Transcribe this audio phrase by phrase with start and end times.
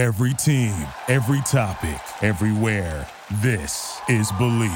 [0.00, 0.74] Every team,
[1.08, 3.06] every topic, everywhere.
[3.42, 4.72] This is Believe.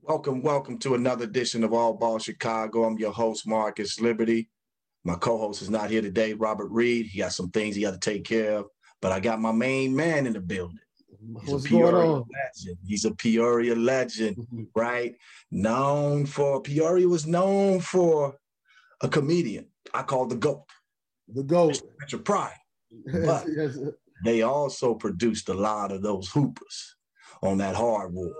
[0.00, 2.84] Welcome, welcome to another edition of All Ball Chicago.
[2.84, 4.48] I'm your host, Marcus Liberty.
[5.04, 7.08] My co-host is not here today, Robert Reed.
[7.08, 8.68] He got some things he got to take care of,
[9.02, 10.78] but I got my main man in the building.
[11.40, 12.24] He's What's a Peoria going on?
[12.32, 12.78] legend.
[12.86, 14.62] He's a Peoria legend, mm-hmm.
[14.74, 15.14] right?
[15.50, 18.36] Known for Peoria was known for
[19.00, 19.66] a comedian.
[19.94, 20.64] I call the GOAT,
[21.28, 21.80] The goat.
[22.00, 22.52] Richard Pryor.
[23.06, 23.78] Yes, yes.
[24.22, 26.96] They also produced a lot of those hoopers
[27.42, 28.32] on that hardwood.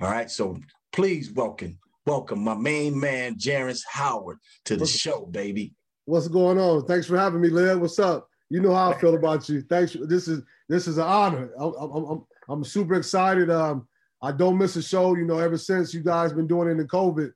[0.00, 0.58] All right, so
[0.92, 5.74] please welcome, welcome my main man, Jerrance Howard, to the show, baby.
[6.06, 6.86] What's going on?
[6.86, 7.80] Thanks for having me, Led.
[7.80, 8.27] What's up?
[8.50, 9.62] You know how I feel about you.
[9.62, 9.96] Thanks.
[10.04, 11.50] This is this is an honor.
[11.58, 13.50] I'm I'm, I'm, super excited.
[13.50, 13.86] Um,
[14.22, 15.14] I don't miss a show.
[15.14, 17.30] You know, ever since you guys been doing it in COVID,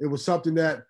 [0.00, 0.84] it was something that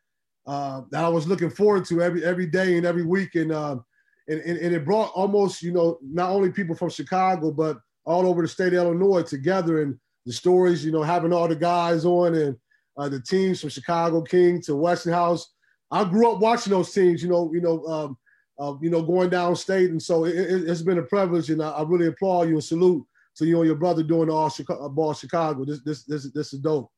[0.47, 3.85] uh, that I was looking forward to every every day and every week, and um,
[4.29, 8.27] and, and and it brought almost you know not only people from Chicago but all
[8.27, 10.85] over the state of Illinois together, and the stories.
[10.85, 12.57] You know, having all the guys on and
[12.99, 15.51] uh, the teams from Chicago King to Westinghouse.
[15.91, 17.23] I grew up watching those teams.
[17.23, 17.85] You know, you know.
[17.87, 18.19] Um,
[18.59, 19.91] uh, you know, going downstate.
[19.91, 22.65] And so it, it, has been a privilege, and I, I, really applaud you and
[22.65, 23.05] salute
[23.37, 25.65] to you and your brother doing all Chicago, ball Chicago.
[25.65, 26.91] This, this, this, this is dope.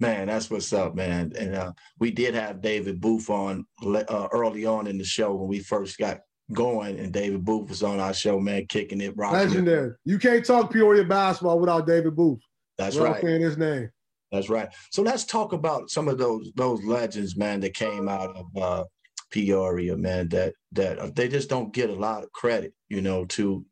[0.00, 1.32] Man, that's what's up, man.
[1.38, 5.48] And uh, we did have David Booth on uh, early on in the show when
[5.48, 6.20] we first got
[6.52, 9.38] going, and David Booth was on our show, man, kicking it, rocking.
[9.38, 9.90] Legendary.
[9.90, 9.96] It.
[10.04, 12.40] You can't talk Peoria basketball without David Booth.
[12.78, 13.22] That's We're right.
[13.22, 13.90] Saying his name.
[14.32, 14.68] That's right.
[14.90, 18.84] So let's talk about some of those those legends, man, that came out of uh,
[19.32, 23.24] Peoria, man, that that uh, they just don't get a lot of credit, you know,
[23.26, 23.64] to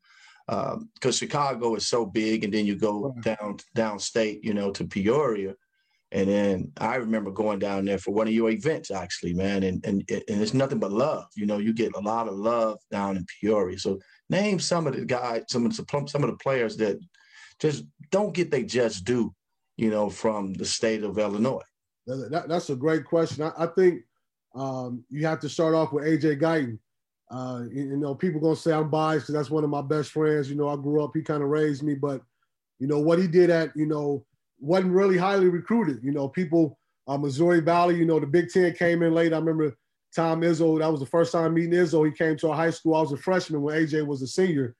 [0.48, 3.38] because um, Chicago is so big, and then you go Right.
[3.38, 5.54] down downstate, you know, to Peoria,
[6.12, 9.84] and then I remember going down there for one of your events, actually, man, and
[9.86, 13.16] and and it's nothing but love, you know, you get a lot of love down
[13.16, 13.78] in Peoria.
[13.78, 16.98] So name some of the guys, some of the some of the players that
[17.60, 19.32] just don't get they just due,
[19.76, 21.62] you know, from the state of Illinois.
[22.06, 23.44] That- that's a great question.
[23.44, 24.02] I, I think
[24.54, 26.78] um, you have to start off with AJ Guyton.
[27.30, 30.50] Uh, you, know, people gonna say I'm biased because that's one of my best friends.
[30.50, 32.22] You know, I grew up, he kind of raised me, but
[32.78, 34.24] you know what he did at, you know,
[34.58, 36.00] wasn't really highly recruited.
[36.02, 39.32] You know, people, uh, Missouri Valley, you know, the Big Ten came in late.
[39.32, 39.76] I remember
[40.14, 40.78] Tom Izzo.
[40.80, 42.04] That was the first time meeting Izzo.
[42.04, 42.96] He came to our high school.
[42.96, 44.74] I was a freshman when AJ was a senior,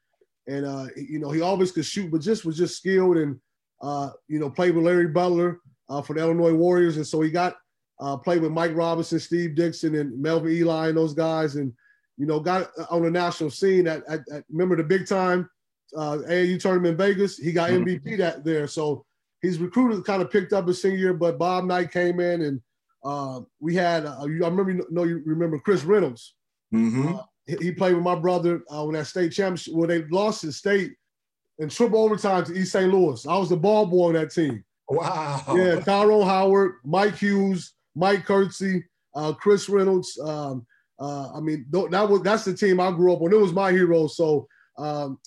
[0.49, 3.39] and uh, you know, he always could shoot, but just was just skilled and
[3.81, 7.31] uh, you know, played with Larry Butler uh, for the Illinois Warriors, and so he
[7.31, 7.57] got
[8.01, 11.73] uh, played with Mike Robinson, Steve Dixon, and Melvin Ely, and those guys, and
[12.17, 13.87] you know, got on the national scene.
[13.87, 15.49] At, at, at remember the big time
[15.97, 17.71] uh, AAU tournament in Vegas, he got.
[17.71, 18.67] MVP that there.
[18.67, 19.05] So
[19.43, 22.61] he's recruited, kind of picked up his senior year, but Bob Knight came in, and
[23.05, 24.07] uh, we had.
[24.07, 26.35] Uh, I remember, you know, you remember Chris Reynolds.
[26.75, 27.15] Mm-hmm.
[27.17, 30.43] Uh, he- he played with my brother uh, on that state championship where they lost
[30.43, 30.93] the state
[31.59, 32.93] in triple overtime to East St.
[32.93, 33.27] Louis.
[33.27, 34.63] I was the ball boy on that team.
[34.89, 35.43] wow.
[35.57, 38.83] Yeah, Tyrone Howard, Mike Hughes, Mike Kurtzy,
[39.15, 40.19] uh, Chris Reynolds.
[40.19, 40.67] Um,
[40.99, 43.33] uh, I mean, th- that was that's the team I grew up on.
[43.33, 44.07] It was my hero.
[44.07, 44.47] So,
[44.79, 45.19] um,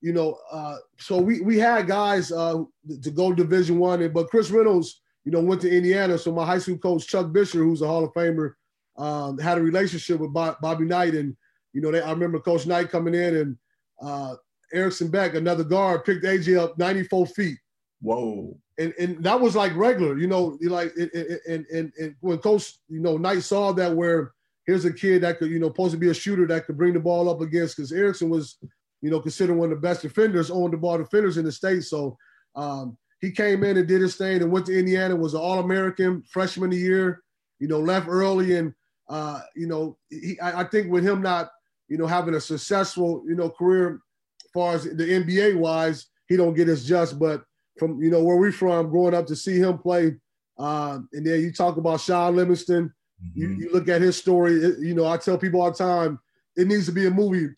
[0.00, 2.62] you know, uh, so we we had guys uh,
[3.02, 6.18] to go Division One, but Chris Reynolds, you know, went to Indiana.
[6.18, 8.52] So my high school coach Chuck Buescher, who's a Hall of Famer,
[8.98, 11.36] um, had a relationship with Bob, Bobby Knight, and
[11.72, 13.56] you know, they, I remember Coach Knight coming in and
[14.02, 14.36] uh,
[14.72, 17.58] Erickson Beck, another guard, picked AJ up 94 feet
[18.00, 18.56] Whoa.
[18.78, 23.00] And and that was like regular, you know, like and, and and when coach, you
[23.00, 24.32] know, Knight saw that where
[24.66, 26.92] here's a kid that could, you know, supposed to be a shooter that could bring
[26.92, 28.58] the ball up against because Erickson was,
[29.00, 31.84] you know, considered one of the best defenders, on the ball defenders in the state.
[31.84, 32.16] So
[32.56, 35.60] um, he came in and did his thing and went to Indiana, was an All
[35.60, 37.22] American freshman of the year,
[37.60, 38.74] you know, left early and
[39.08, 41.50] uh, you know, he, I, I think with him not,
[41.88, 44.00] you know, having a successful, you know, career
[44.44, 47.44] as far as the NBA wise, he don't get his just, but
[47.78, 50.14] from you know where we from, growing up to see him play,
[50.58, 52.92] uh, and then you talk about Shaun Livingston.
[53.34, 53.58] You, Mhm.
[53.60, 54.54] you look at his story.
[54.62, 56.18] it- you know, I tell people all the time,
[56.54, 57.48] it needs to be a movie.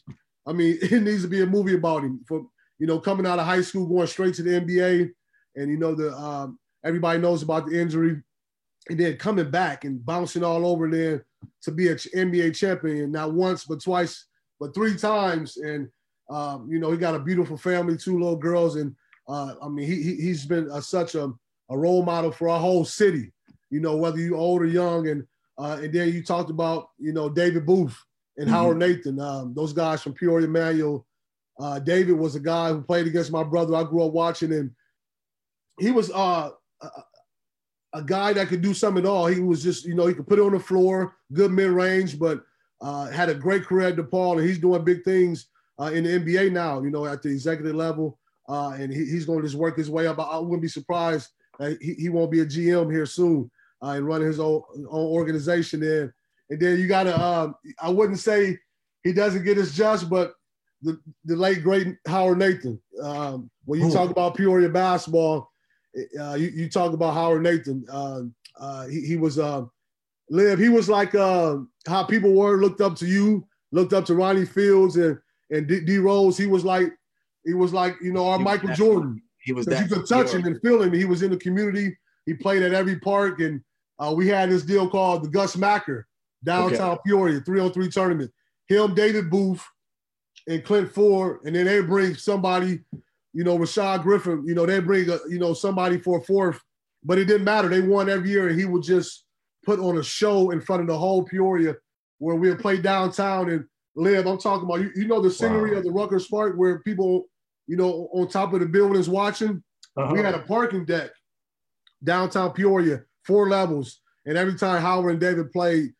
[0.46, 2.20] I mean, it needs to be a movie about him.
[2.26, 2.48] From
[2.78, 5.10] you know, coming out of high school, going straight to the NBA,
[5.56, 8.22] and you know the um, everybody knows about the injury,
[8.88, 11.26] and then coming back and bouncing all over there
[11.62, 14.26] to be an NBA champion, not once but twice,
[14.60, 15.56] but three times.
[15.56, 15.88] And
[16.30, 18.94] um, you know, he got a beautiful family, two little girls, and
[19.28, 21.32] uh, I mean, he, he he's been uh, such a,
[21.70, 23.32] a role model for our whole city.
[23.70, 25.26] You know, whether you old or young, and
[25.58, 27.96] uh, and then you talked about you know David Booth
[28.38, 28.52] and Mhm.
[28.52, 31.04] Howard Nathan, um, those guys from Peoria Manual.
[31.60, 33.74] Uh, David was a guy who played against my brother.
[33.74, 34.74] I grew up watching, him.
[35.80, 36.88] he was uh, uh,
[37.94, 39.26] a guy that could do something at all.
[39.26, 42.18] He was just, you know, he could put it on the floor, good mid range,
[42.18, 42.44] but
[42.80, 45.48] uh, had a great career at DePaul, and he's doing big things
[45.80, 46.80] uh, in the NBA now.
[46.80, 49.90] You know, at the executive level, uh, and he, he's going to just work his
[49.90, 50.18] way up.
[50.18, 51.30] I wouldn't be surprised
[51.80, 53.50] he, he won't be a GM here soon
[53.82, 56.14] uh, and running his own, own organization there.
[56.50, 58.58] And then you got to, um, I wouldn't say
[59.02, 60.34] he doesn't get his just, but
[60.82, 62.80] the, the late great Howard Nathan.
[63.02, 63.92] Um, when you Ooh.
[63.92, 65.50] talk about Peoria basketball,
[66.20, 67.84] uh, you, you, talk about Howard Nathan.
[67.90, 68.22] Uh,
[68.58, 69.64] uh, he, he, was uh,
[70.30, 70.58] live.
[70.58, 74.46] He was like uh, how people were looked up to you, looked up to Ronnie
[74.46, 75.18] Fields and
[75.50, 76.36] and D, D Rose.
[76.36, 76.92] He was like
[77.48, 79.22] he was like you know our he Michael Jordan.
[79.40, 79.88] He was that.
[79.88, 80.92] You could touch him and feel him.
[80.92, 81.96] He was in the community.
[82.26, 83.62] He played at every park, and
[83.98, 86.06] uh, we had this deal called the Gus Macker
[86.44, 87.00] downtown okay.
[87.06, 88.30] Peoria three on three tournament.
[88.68, 89.64] Him, David Booth,
[90.46, 92.80] and Clint Ford, and then they bring somebody,
[93.32, 94.44] you know, Rashad Griffin.
[94.46, 96.60] You know, they bring a, you know somebody for a fourth,
[97.04, 97.68] but it didn't matter.
[97.68, 99.24] They won every year, and he would just
[99.64, 101.76] put on a show in front of the whole Peoria,
[102.18, 104.26] where we would play downtown and live.
[104.26, 105.78] I'm talking about you, you know the scenery wow.
[105.78, 107.26] of the Rutgers Park where people,
[107.68, 109.62] you know, on top of the buildings watching.
[109.96, 110.12] Uh-huh.
[110.12, 111.10] We had a parking deck
[112.02, 115.92] downtown Peoria, four levels, and every time Howard and David played,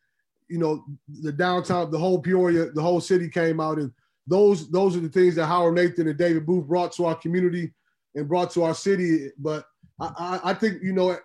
[0.49, 0.83] you know,
[1.21, 3.91] the downtown, the whole Peoria, the whole city came out and
[4.29, 7.73] those those are the things that Howard Nathan and David Booth brought to our community
[8.15, 9.31] and brought to our city.
[9.37, 9.65] But
[9.99, 11.17] I, I, I think you know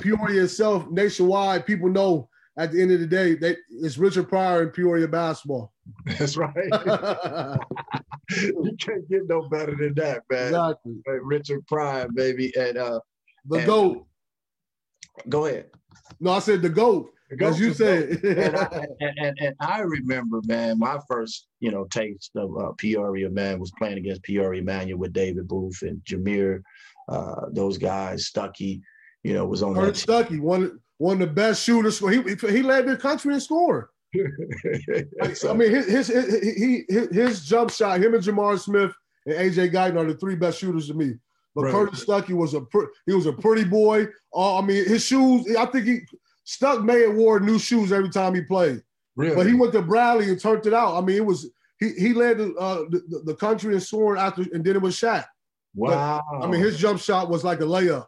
[0.00, 2.28] Peoria itself, nationwide, people know
[2.58, 5.72] at the end of the day that it's Richard Pryor and Peoria basketball.
[6.04, 6.54] That's right.
[8.30, 10.48] you can't get no better than that, man.
[10.48, 10.94] Exactly.
[11.22, 13.00] Richard Pryor, baby, and uh,
[13.48, 14.06] the and, goat.
[15.28, 15.66] Go ahead.
[16.20, 17.12] No, I said the goat.
[17.40, 18.24] As you said.
[18.24, 23.28] and, I, and, and, I remember, man, my first, you know, taste of uh, Peoria,
[23.30, 26.62] man, was playing against Peoria Manual with David Booth and Jameer,
[27.08, 28.80] uh, those guys, Stuckey,
[29.24, 30.06] you know, was on Kurt that.
[30.06, 31.98] Stuckey, one, one of the best shooters.
[31.98, 33.86] He, he led the country in scoring.
[35.50, 38.92] I mean, his, his, his, his, his jump shot, him and Jamar Smith
[39.26, 41.14] and AJ Guyton are the three best shooters to me.
[41.54, 41.72] But right.
[41.72, 42.66] Curtis Stuckey was a
[43.06, 44.06] he was a pretty boy.
[44.34, 45.56] Uh, I mean, his shoes.
[45.56, 46.00] I think he
[46.44, 48.82] Stuck may have wore new shoes every time he played.
[49.16, 49.34] Really?
[49.34, 50.96] But he went to Bradley and turned it out.
[50.96, 54.42] I mean, it was he he led the, uh, the, the country in scoring after,
[54.52, 55.24] and then it was Shaq.
[55.74, 56.22] Wow.
[56.30, 58.06] But, I mean, his jump shot was like a layup.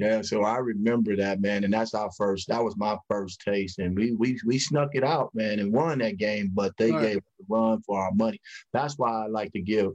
[0.00, 2.48] Yeah, so I remember that man, and that's our first.
[2.48, 5.98] That was my first taste, and we we we snuck it out, man, and won
[5.98, 6.50] that game.
[6.54, 7.02] But they right.
[7.02, 8.40] gave us a run for our money.
[8.72, 9.90] That's why I like to give,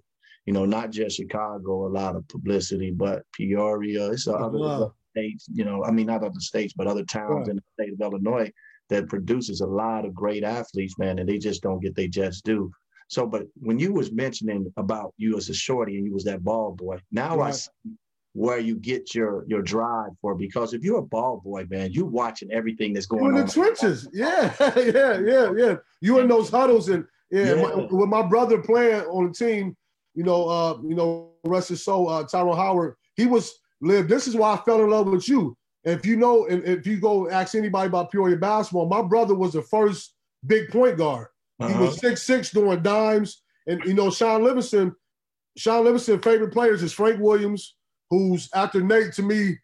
[0.46, 4.12] you know, not just Chicago a lot of publicity, but Peoria.
[4.12, 7.50] It's other, states, you know, I mean, not other states, but other towns right.
[7.50, 8.51] in the state of Illinois
[8.90, 12.46] that produces a lot of great athletes, man, and they just don't get their just
[12.46, 12.72] due.
[13.08, 16.44] So, but when you was mentioning about you as a shorty and you was that
[16.44, 17.48] ball boy, now right.
[17.48, 17.72] I see
[18.36, 22.06] where you get your your drive for because if you're a ball boy, man, you
[22.06, 23.38] watching everything that's going on.
[23.38, 24.10] in the trenches.
[24.12, 25.76] Yeah, yeah, yeah, yeah.
[26.02, 27.62] You in those huddles and yeah, yeah.
[27.62, 29.78] My, with my brother playing on the team,
[30.16, 34.10] you know, uh, you know, rest his soul, uh, Tyrone Howard, he was live.
[34.10, 35.56] this is why I fell in love with you.
[35.86, 39.62] If you know, if you go ask anybody about Peoria basketball, my brother was the
[39.62, 40.14] first
[40.46, 41.28] big point guard.
[41.62, 41.72] Uh-huh.
[41.72, 42.10] He was uh-huh.
[42.10, 44.94] six six doing dimes, and you know Shaun Livingston.
[45.56, 47.78] Shaun Livingston favorite players is Frank Williams,
[48.10, 49.57] who's after Nate to me.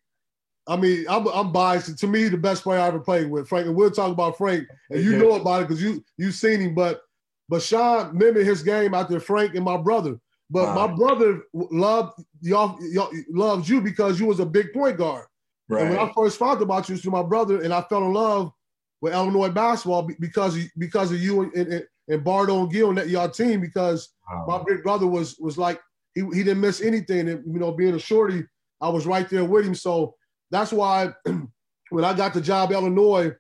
[0.68, 1.98] I mean, I'm, I'm biased.
[1.98, 4.68] To me, the best player I ever played with Frank, and we'll talk about Frank,
[4.90, 6.76] and you know about it because you you've seen him.
[6.76, 7.02] But
[7.50, 10.20] but Shaun mimicked his game after Frank and my brother.
[10.52, 10.88] But wow.
[10.88, 15.26] my brother loved y'all, y'all loves you because you was a big point guard.
[15.70, 15.84] Right.
[15.84, 18.52] And when I first found about you through my brother, and I fell in love
[19.00, 22.98] with Illinois basketball because of, because of you and, and, and Bardo and Gill and
[22.98, 24.46] that y'all team because wow.
[24.48, 25.80] my big brother was was like
[26.16, 27.30] he, he didn't miss anything.
[27.30, 28.44] And you know, being a shorty,
[28.80, 29.76] I was right there with him.
[29.76, 30.16] So
[30.50, 31.14] that's why
[31.90, 33.34] when I got the job Illinois,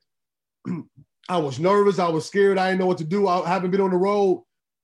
[1.29, 1.99] I was nervous.
[1.99, 2.57] I was scared.
[2.57, 3.27] I didn't know what to do.
[3.27, 4.43] I haven't been on the road.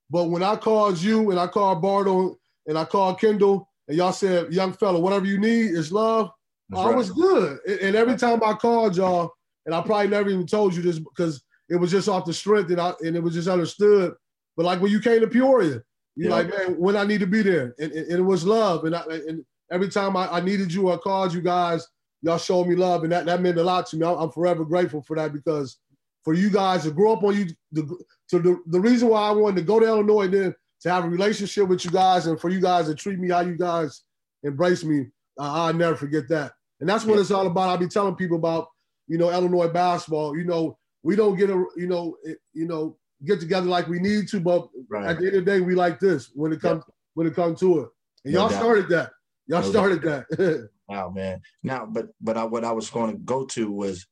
[0.10, 4.14] But when I called you and I called Bardo and I called Kendall and y'all
[4.14, 6.32] said, young fella, whatever you need is love,
[6.70, 6.96] That's I right.
[6.96, 7.60] was good.
[7.82, 9.34] And every time I called y'all,
[9.66, 12.72] and I probably never even told you this because it was just off the strength
[12.72, 14.14] and, I, and it was just understood.
[14.56, 15.82] But like when you came to Peoria,
[16.18, 16.36] you're yeah.
[16.36, 17.76] like, man, when I need to be there.
[17.78, 18.86] And, and, and it was love.
[18.86, 21.88] And, I, and every time I, I, needed you or called you guys,
[22.24, 23.04] y'all showed me love.
[23.04, 24.06] And that, that meant a lot to me.
[24.06, 25.78] I'm, I'm forever grateful for that because
[26.24, 27.84] for you guys to grow up on you, the,
[28.26, 31.10] so the, the reason why I wanted to go to Illinois then to have a
[31.10, 34.02] relationship with you guys and for you guys to treat me how you guys
[34.42, 35.02] embrace me,
[35.40, 36.54] uh, I'll never forget that.
[36.80, 37.22] And that's what yeah.
[37.22, 37.70] it's all about.
[37.70, 38.70] I'll be telling people about,
[39.08, 40.36] you know, Illinois basketball.
[40.36, 44.00] You know, we don't get a, you know, it, you know, get together like we
[44.00, 45.08] need to, but right.
[45.08, 46.94] at the end of the day, we like this when it comes yeah.
[47.14, 47.90] when it comes to it.
[48.26, 48.60] And no y'all doubt.
[48.60, 49.12] started that.
[49.48, 50.26] Y'all no started doubt.
[50.30, 50.70] that.
[50.90, 51.42] Wow, man.
[51.64, 54.08] Now, but but I, what I was going to go to was,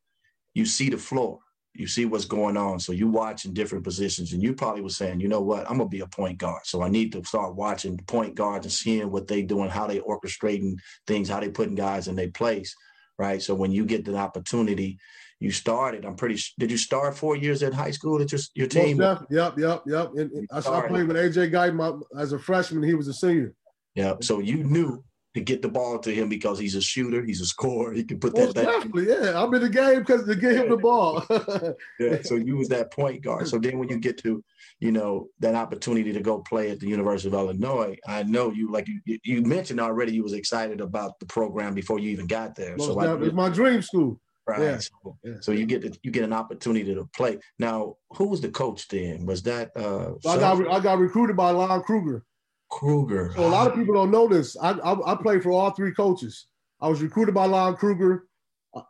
[0.54, 1.40] you see the floor,
[1.74, 2.80] you see what's going on.
[2.80, 5.78] So you watch in different positions, and you probably was saying, you know what, I'm
[5.78, 6.66] gonna be a point guard.
[6.66, 10.00] So I need to start watching point guards and seeing what they doing, how they
[10.00, 10.76] orchestrating
[11.08, 12.76] things, how they putting guys in their place,
[13.18, 13.42] right?
[13.42, 15.00] So when you get the opportunity,
[15.40, 16.06] you started.
[16.06, 16.42] I'm pretty.
[16.58, 19.02] Did you start four years at high school at your your team?
[19.02, 20.12] Yep, yep, yep, yep.
[20.16, 22.84] And, and I, I played with AJ Guyton as a freshman.
[22.84, 23.54] He was a senior.
[23.96, 24.16] Yeah.
[24.22, 25.04] So you knew
[25.36, 27.92] to get the ball to him because he's a shooter, he's a scorer.
[27.94, 28.66] He can put Most that.
[28.66, 29.42] Definitely, yeah.
[29.42, 31.26] I'm in the game because to get him the ball.
[32.00, 32.22] yeah.
[32.24, 33.48] So you was that point guard.
[33.50, 34.42] So then when you get to,
[34.80, 38.72] you know, that opportunity to go play at the University of Illinois, I know you
[38.72, 42.56] like you, you mentioned already you was excited about the program before you even got
[42.56, 42.78] there.
[42.78, 43.28] Most so definitely.
[43.28, 44.20] it's my dream school.
[44.48, 44.62] Right.
[44.62, 44.78] Yeah.
[44.78, 45.34] So, yeah.
[45.42, 47.40] so, you get to, you get an opportunity to play.
[47.58, 49.26] Now, who was the coach then?
[49.26, 52.24] Was that uh so I got I got recruited by Lon Kruger.
[52.70, 53.32] Kruger.
[53.36, 54.56] So a lot of people don't know this.
[54.58, 56.48] I, I, I played for all three coaches.
[56.82, 58.28] I was recruited by Lon Kruger.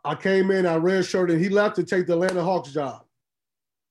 [0.04, 3.04] I came in, I redshirted, and he left to take the Atlanta Hawks job.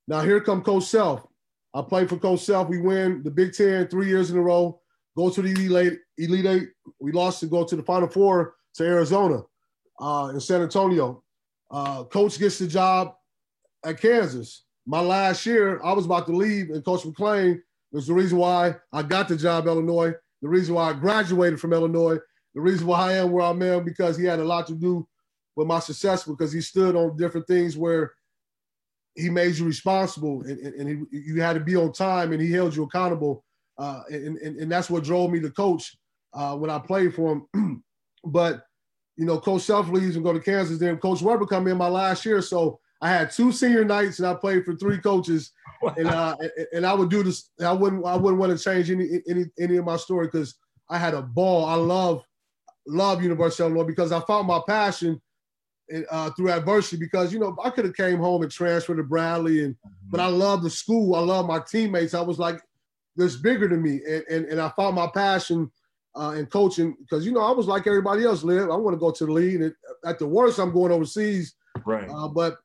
[0.07, 1.25] Now here come Coach Self.
[1.73, 2.69] I played for Coach Self.
[2.69, 4.79] We win the Big Ten three years in a row.
[5.17, 6.69] Go to the Elite, Elite Eight.
[6.99, 9.41] We lost to go to the Final Four to Arizona
[9.99, 11.23] uh, in San Antonio.
[11.71, 13.15] Uh, coach gets the job
[13.83, 14.65] at Kansas.
[14.85, 17.59] My last year, I was about to leave, and Coach McClain
[17.91, 21.59] was the reason why I got the job at Illinois, the reason why I graduated
[21.59, 22.17] from Illinois,
[22.53, 25.07] the reason why I am where I'm at because he had a lot to do
[25.55, 28.13] with my success because he stood on different things where
[29.15, 32.41] he made you responsible and, and, and he, you had to be on time and
[32.41, 33.43] he held you accountable.
[33.77, 35.97] Uh, and, and, and that's what drove me to coach
[36.33, 37.83] uh, when I played for him.
[38.25, 38.64] but,
[39.17, 40.77] you know, Coach Self leaves and go to Kansas.
[40.77, 42.41] Then Coach Weber come in my last year.
[42.41, 45.51] So I had two senior nights and I played for three coaches.
[45.97, 46.35] And uh,
[46.73, 47.51] and I would do this.
[47.61, 50.55] I wouldn't I wouldn't want to change any any any of my story because
[50.89, 51.65] I had a ball.
[51.65, 52.23] I love
[52.87, 55.21] love University of Illinois because I found my passion
[56.09, 56.97] uh, through adversity.
[56.97, 60.09] Because you know I could have came home and transferred to Bradley, and mm-hmm.
[60.09, 61.15] but I love the school.
[61.15, 62.13] I love my teammates.
[62.13, 62.59] I was like,
[63.15, 65.71] this bigger than me, and and, and I found my passion
[66.15, 68.43] uh, in coaching because you know I was like everybody else.
[68.43, 68.69] Live.
[68.69, 69.73] I want to go to the league, and
[70.05, 71.55] at the worst, I'm going overseas.
[71.85, 72.09] Right.
[72.09, 72.57] Uh, but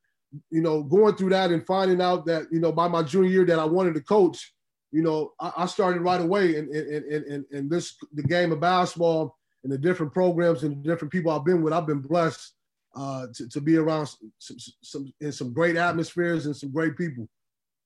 [0.51, 3.45] you know, going through that and finding out that, you know, by my junior year
[3.45, 4.53] that I wanted to coach,
[4.93, 8.61] you know, I, I started right away in, in, in, in, this, the game of
[8.61, 11.73] basketball and the different programs and the different people I've been with.
[11.73, 12.55] I've been blessed
[12.97, 17.29] uh, to, to be around some, some, in some great atmospheres and some great people.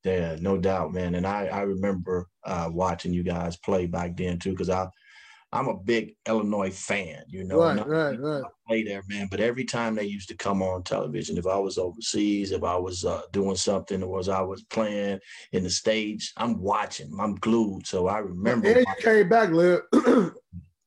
[0.05, 1.15] Yeah, no doubt, man.
[1.15, 4.87] And I, I remember uh, watching you guys play back then too, because I,
[5.55, 7.59] I'm a big Illinois fan, you know.
[7.59, 8.43] Right, right, right.
[8.45, 9.29] I play there, man.
[9.31, 12.77] But every time they used to come on television, if I was overseas, if I
[12.77, 15.21] was uh, doing something, or was I was playing
[15.53, 17.17] in the stage, I'm watching.
[17.21, 17.87] I'm glued.
[17.87, 18.67] So I remember.
[18.67, 19.83] And you came back, Lib.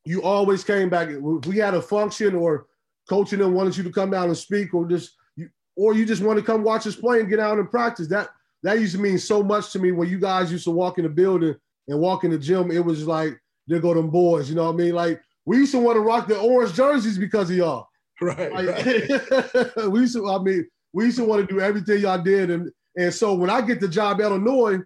[0.03, 1.07] you always came back.
[1.11, 2.67] If we had a function or
[3.07, 6.21] coaching them wanted you to come down and speak, or just you, or you just
[6.21, 8.09] want to come watch us play and get out and practice.
[8.09, 8.31] That
[8.63, 11.05] that used to mean so much to me when you guys used to walk in
[11.05, 11.55] the building
[11.87, 12.69] and walk in the gym.
[12.69, 14.49] It was like there go them boys.
[14.49, 14.93] You know what I mean?
[14.93, 17.87] Like we used to want to rock the orange jerseys because of y'all.
[18.19, 18.51] Right.
[18.51, 19.89] Like, right.
[19.89, 20.29] we used to.
[20.29, 23.49] I mean, we used to want to do everything y'all did, and and so when
[23.49, 24.79] I get the job at Illinois,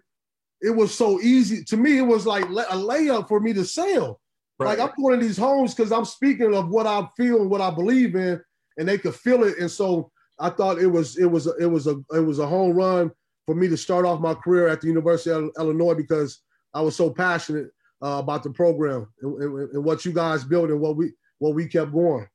[0.60, 1.98] it was so easy to me.
[1.98, 4.20] It was like a layup for me to sell.
[4.58, 4.78] Right.
[4.78, 7.60] Like I'm going to these homes because I'm speaking of what I feel and what
[7.60, 8.40] I believe in,
[8.76, 9.58] and they could feel it.
[9.58, 12.76] And so I thought it was it was it was a it was a home
[12.76, 13.10] run
[13.46, 16.42] for me to start off my career at the University of Illinois because
[16.74, 17.70] I was so passionate
[18.02, 21.54] uh, about the program and, and, and, what you guys built and what we what
[21.54, 22.26] we kept going.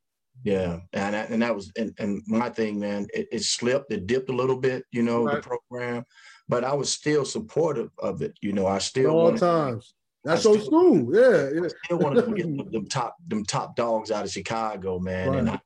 [0.44, 3.08] Yeah, and that, and that was and, and my thing, man.
[3.14, 5.36] It, it, slipped, it dipped a little bit, you know, right.
[5.36, 6.04] the program,
[6.48, 8.38] but I was still supportive of it.
[8.42, 9.96] You know, I still all wanted, times.
[10.24, 11.16] That's so smooth.
[11.16, 11.66] Yeah, yeah.
[11.66, 15.40] I still wanted to get them top them top dogs out of Chicago, man, right.
[15.40, 15.60] and I,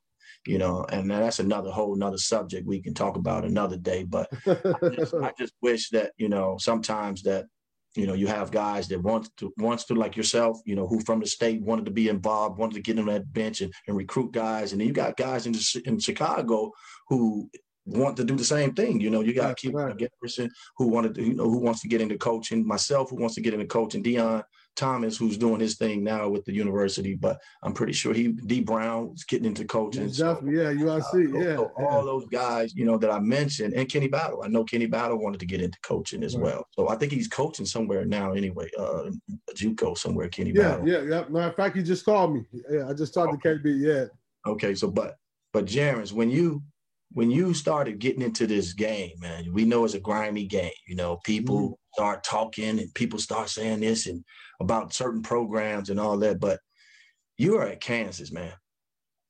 [0.48, 4.03] you know, and that's another whole another subject we can talk about another day.
[4.03, 7.48] But I, just, I just wish that you know sometimes that
[7.96, 11.02] you know, you have guys that want to wants to like yourself, you know, who
[11.02, 13.98] from the state wanted to be involved, wanted to get on that bench and, and
[13.98, 15.54] recruit guys, and then you got guys in
[15.86, 16.72] in Chicago
[17.08, 17.50] who
[17.86, 19.02] want to do the same thing.
[19.02, 19.98] You know, you got Keith right.
[19.98, 23.36] Garrison who wanted to, you know, who wants to get into coaching, myself who wants
[23.36, 24.44] to get into coaching, Dion
[24.75, 28.62] Thomas, who's doing his thing now with the university, but I'm pretty sure he D
[28.62, 30.08] Brown is getting into coaching.
[30.08, 31.56] Definitely, so, yeah, USC, uh, yeah.
[31.56, 32.06] So all yeah.
[32.06, 34.44] those guys, you know, that I mentioned, and Kenny Battle.
[34.44, 36.44] I know Kenny Battle wanted to get into coaching as right.
[36.44, 36.68] well.
[36.72, 39.12] So I think he's coaching somewhere now anyway, uh
[39.56, 40.88] JUCO somewhere, Kenny yeah, Battle.
[40.88, 41.24] Yeah, yeah.
[41.30, 42.44] Matter of fact, he just called me.
[42.70, 43.58] Yeah, I just talked okay.
[43.58, 44.06] to KB, yeah.
[44.51, 45.18] Okay, so but
[45.54, 46.63] but Jerrance, when you
[47.13, 50.72] when you started getting into this game, man, we know it's a grimy game.
[50.88, 51.74] You know, people mm-hmm.
[51.94, 54.24] start talking and people start saying this and
[54.60, 56.39] about certain programs and all that.
[56.39, 56.60] But
[57.38, 58.53] you are at Kansas, man.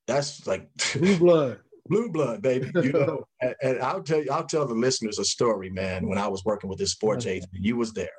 [0.07, 1.59] that's like blue blood.
[1.88, 2.69] blue blood, baby.
[2.75, 6.07] You know, and, and, I'll tell you, I'll tell the listeners a story, man.
[6.07, 8.09] When I was working with this sports agent, you was there,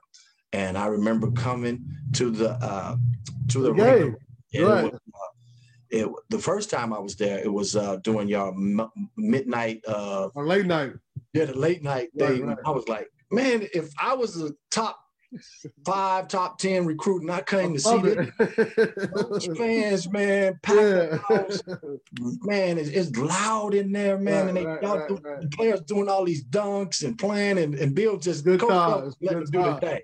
[0.52, 2.96] and I remember coming to the uh,
[3.48, 4.16] to the, the game.
[4.66, 4.92] Right.
[5.92, 9.82] It it, the first time I was there, it was uh, doing your m- midnight
[9.86, 10.92] uh, or late night.
[11.34, 12.46] Yeah, the late night thing.
[12.46, 12.66] Right, right.
[12.66, 14.98] I was like, man, if I was a top
[15.84, 21.18] five, top ten recruiting, I came to see Those fans, man, yeah.
[22.18, 26.08] man, it's, it's, loud in there, man, right, and they right, do, the players doing
[26.08, 30.00] all these dunks and playing, and, and Bill just good times, let them do the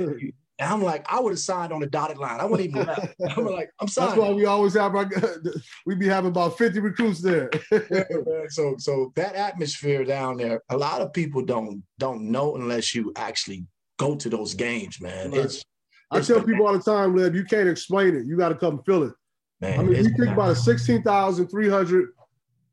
[0.00, 0.32] thing.
[0.62, 2.38] And I'm like, I would have signed on the dotted line.
[2.38, 3.14] I wouldn't even left.
[3.36, 4.10] I'm like, I'm sorry.
[4.10, 5.10] That's why we always have our,
[5.86, 7.50] we be having about 50 recruits there.
[7.72, 8.04] yeah,
[8.48, 13.12] so so that atmosphere down there, a lot of people don't don't know unless you
[13.16, 13.66] actually
[13.96, 15.32] go to those games, man.
[15.32, 15.40] Right.
[15.40, 15.64] It's,
[16.12, 18.26] I tell people all the time, Lib, you can't explain it.
[18.26, 19.14] You got to come feel it.
[19.60, 22.08] Man, I mean, you think about it, 16,300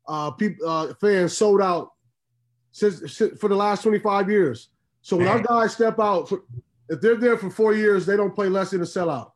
[0.06, 1.88] uh, people, uh, fans sold out
[2.70, 4.68] since, since, for the last 25 years.
[5.02, 6.42] So when our guys step out, for,
[6.90, 9.30] if they're there for four years, they don't play less than a sellout.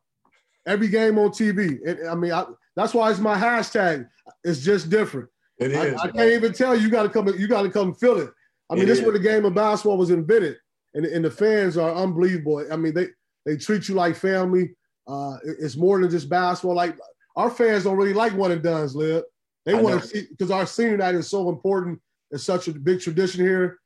[0.67, 1.79] Every game on TV.
[2.07, 2.45] I mean, I,
[2.75, 4.07] that's why it's my hashtag.
[4.43, 5.29] It's just different.
[5.57, 5.95] It is.
[5.95, 6.81] I, I can't even tell you.
[6.81, 7.27] You got to come.
[7.27, 8.29] You got to come feel it.
[8.69, 10.57] I mean, it this is where the game of basketball was invented,
[10.95, 12.65] and, and the fans are unbelievable.
[12.69, 13.07] I mean, they
[13.45, 14.75] they treat you like family.
[15.07, 16.75] Uh, it's more than just basketball.
[16.75, 16.97] Like
[17.37, 19.23] our fans don't really like one and done's, Lib.
[19.65, 22.01] They want to see because our senior night is so important.
[22.31, 23.79] It's such a big tradition here.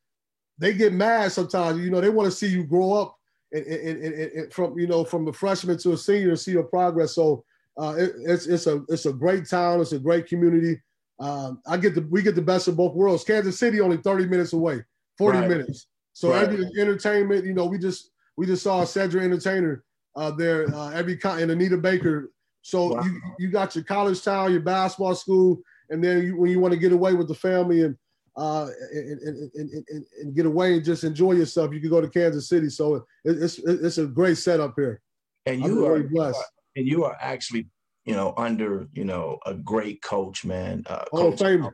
[0.57, 1.79] They get mad sometimes.
[1.79, 3.18] You know, they want to see you grow up
[3.51, 6.51] and, and, and, and, from you know from a freshman to a senior and see
[6.51, 7.15] your progress.
[7.15, 7.43] So
[7.79, 9.81] uh, it, it's it's a it's a great town.
[9.81, 10.81] It's a great community.
[11.19, 13.23] Um, I get the we get the best of both worlds.
[13.23, 14.83] Kansas City only 30 minutes away,
[15.17, 15.49] 40 right.
[15.49, 15.87] minutes.
[16.13, 16.43] So right.
[16.43, 19.83] every entertainment, you know, we just we just saw Cedric Entertainer
[20.15, 22.31] uh, there uh, every and Anita Baker.
[22.61, 23.03] So wow.
[23.03, 26.73] you you got your college town, your basketball school, and then you, when you want
[26.73, 27.97] to get away with the family and
[28.39, 32.07] uh, and, and, and, and, get away and just enjoy yourself, you can go to
[32.07, 32.69] Kansas City.
[32.69, 35.01] So it's it's a great setup here.
[35.45, 36.41] And you are blessed.
[36.77, 37.67] and you are actually,
[38.05, 40.83] you know, under you know a great coach, man.
[40.87, 41.73] Uh, oh, favorite.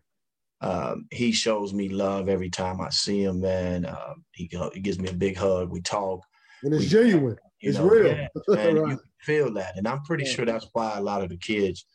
[0.61, 3.85] Um, he shows me love every time I see him, man.
[3.85, 5.69] Um, he he gives me a big hug.
[5.69, 6.21] We talk,
[6.63, 7.37] and it's we, genuine.
[7.61, 8.11] it's know, real.
[8.11, 8.91] Man, man right.
[8.93, 10.31] You feel that, and I'm pretty yeah.
[10.31, 11.85] sure that's why a lot of the kids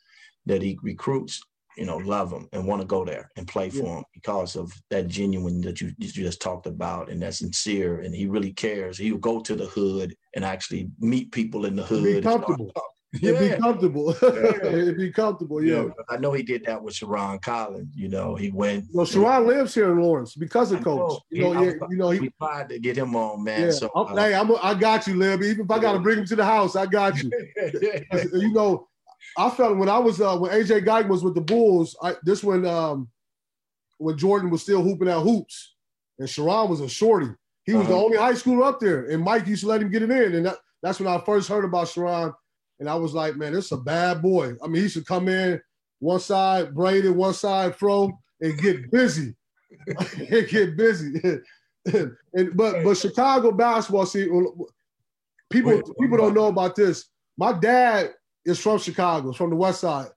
[0.46, 1.42] that he recruits
[1.76, 3.94] you know, love them and want to go there and play for yeah.
[3.94, 8.00] them because of that genuine that you, you just talked about and that sincere.
[8.00, 8.98] And he really cares.
[8.98, 12.04] He'll go to the hood and actually meet people in the hood.
[12.16, 12.72] Be comfortable.
[13.12, 13.30] Yeah.
[13.32, 14.16] It'd be comfortable.
[14.22, 14.66] Yeah.
[14.66, 15.64] It'd be comfortable.
[15.64, 15.88] Yeah.
[16.08, 17.92] I know he did that with Sherron Collins.
[17.96, 18.86] You know, he went.
[18.92, 20.98] Well, Sherron lives here in Lawrence because of Coach.
[20.98, 21.20] Know.
[21.30, 23.62] You know, he, you know, he tried to get him on, man.
[23.62, 23.70] Yeah.
[23.72, 25.42] So, uh, hey, I'm, I got you, Lib.
[25.42, 27.30] Even if I got to bring him to the house, I got you.
[28.32, 28.86] you know,
[29.36, 31.96] I felt when I was uh, when AJ Guyton was with the Bulls.
[32.02, 33.08] I, this when um,
[33.98, 35.74] when Jordan was still hooping out hoops,
[36.18, 37.28] and Sherron was a shorty.
[37.64, 37.92] He was uh-huh.
[37.92, 40.34] the only high schooler up there, and Mike used to let him get it in.
[40.34, 42.32] And that, that's when I first heard about Sherron,
[42.78, 44.54] and I was like, man, this is a bad boy.
[44.62, 45.60] I mean, he should come in
[46.00, 49.34] one side braided, one side fro, and get busy,
[49.86, 51.20] and get busy.
[51.86, 54.26] and but but Chicago basketball, see,
[55.50, 57.06] people Wait, people don't know about this.
[57.36, 58.10] My dad
[58.44, 60.08] is from Chicago, from the West Side.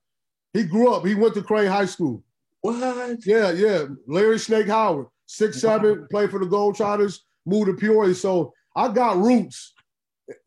[0.53, 1.05] He grew up.
[1.05, 2.23] He went to Crane High School.
[2.61, 3.17] What?
[3.25, 3.85] Yeah, yeah.
[4.07, 6.07] Larry Snake Howard, six seven, wow.
[6.09, 8.13] played for the Globetrotters, moved to Peoria.
[8.13, 9.73] So I got roots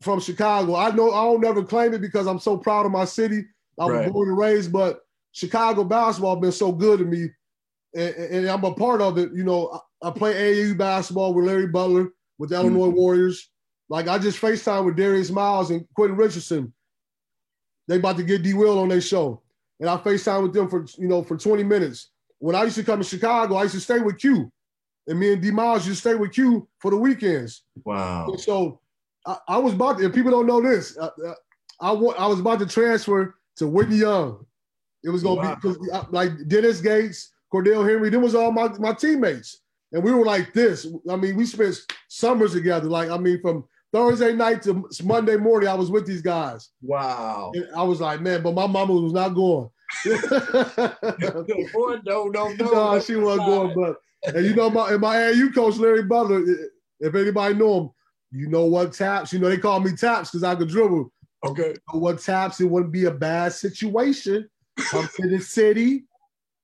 [0.01, 0.75] from Chicago.
[0.75, 3.45] I know I don't never claim it because I'm so proud of my city.
[3.79, 4.11] I was right.
[4.11, 5.01] born and raised, but
[5.33, 7.29] Chicago basketball been so good to me,
[7.95, 9.31] and, and I'm a part of it.
[9.33, 12.09] You know, I, I play AAU basketball with Larry Butler
[12.39, 12.97] with the Illinois mm-hmm.
[12.97, 13.49] Warriors.
[13.89, 16.73] Like I just FaceTime with Darius Miles and Quentin Richardson
[17.87, 19.41] they about to get D Will on their show.
[19.79, 22.09] And I FaceTime with them for, you know, for 20 minutes.
[22.39, 24.51] When I used to come to Chicago, I used to stay with Q.
[25.07, 27.63] And me and D Miles used to stay with Q for the weekends.
[27.85, 28.27] Wow.
[28.27, 28.79] And so
[29.25, 31.09] I, I, was about to, if people don't know this, I,
[31.79, 34.45] I, I was about to transfer to Whitney Young.
[35.03, 35.59] It was gonna wow.
[35.61, 39.61] be uh, like Dennis Gates, Cordell Henry, them was all my, my teammates.
[39.93, 40.85] And we were like this.
[41.09, 41.77] I mean, we spent
[42.09, 42.89] summers together.
[42.89, 46.69] Like, I mean, from Thursday night to Monday morning, I was with these guys.
[46.81, 47.51] Wow.
[47.53, 49.69] And I was like, man, but my mama was not going.
[51.73, 52.53] Boy, no, no, no.
[52.59, 53.73] No, she wasn't going.
[53.75, 53.95] But
[54.35, 56.43] and you know, my and my AAU coach Larry Butler,
[56.99, 57.89] if anybody know him,
[58.31, 59.31] you know what taps.
[59.31, 61.11] You know they call me taps because I could dribble.
[61.45, 61.69] Okay.
[61.69, 62.59] You know what taps?
[62.59, 64.49] It wouldn't be a bad situation.
[64.77, 66.03] Come to the city.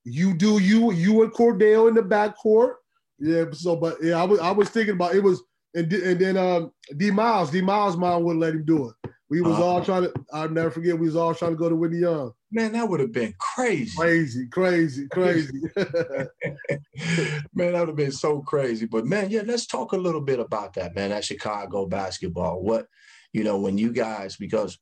[0.04, 0.92] You do you.
[0.92, 2.74] You and Cordell in the backcourt.
[3.20, 3.46] Yeah.
[3.54, 5.42] So, but yeah, I was I was thinking about it was
[5.76, 9.12] and, D, and then um, D Miles, D Miles mom wouldn't let him do it.
[9.30, 10.14] We was uh, all trying to.
[10.32, 10.98] I'll never forget.
[10.98, 12.34] We was all trying to go to Whitney Young.
[12.52, 13.96] Man, that would have been crazy.
[13.98, 15.62] Crazy, crazy, crazy.
[15.76, 18.86] man, that would have been so crazy.
[18.86, 21.10] But man, yeah, let's talk a little bit about that, man.
[21.10, 22.62] That Chicago basketball.
[22.62, 22.88] What,
[23.32, 24.78] you know, when you guys, because,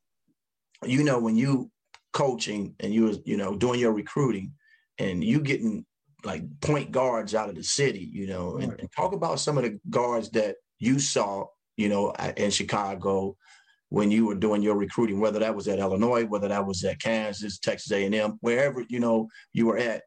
[0.86, 1.72] you know, when you
[2.12, 4.52] coaching and you was, you know, doing your recruiting,
[5.00, 5.86] and you getting
[6.24, 9.64] like point guards out of the city, you know, and, and talk about some of
[9.64, 11.46] the guards that you saw,
[11.78, 13.38] you know, in Chicago
[13.90, 17.00] when you were doing your recruiting, whether that was at Illinois, whether that was at
[17.00, 20.04] Kansas, Texas A&M, wherever you know you were at.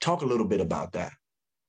[0.00, 1.12] Talk a little bit about that.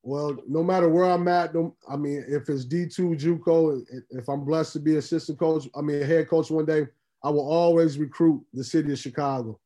[0.03, 1.55] Well, no matter where I'm at,
[1.89, 6.01] I mean, if it's D2 JUCO, if I'm blessed to be assistant coach, I mean,
[6.03, 6.87] head coach one day,
[7.23, 9.59] I will always recruit the city of Chicago.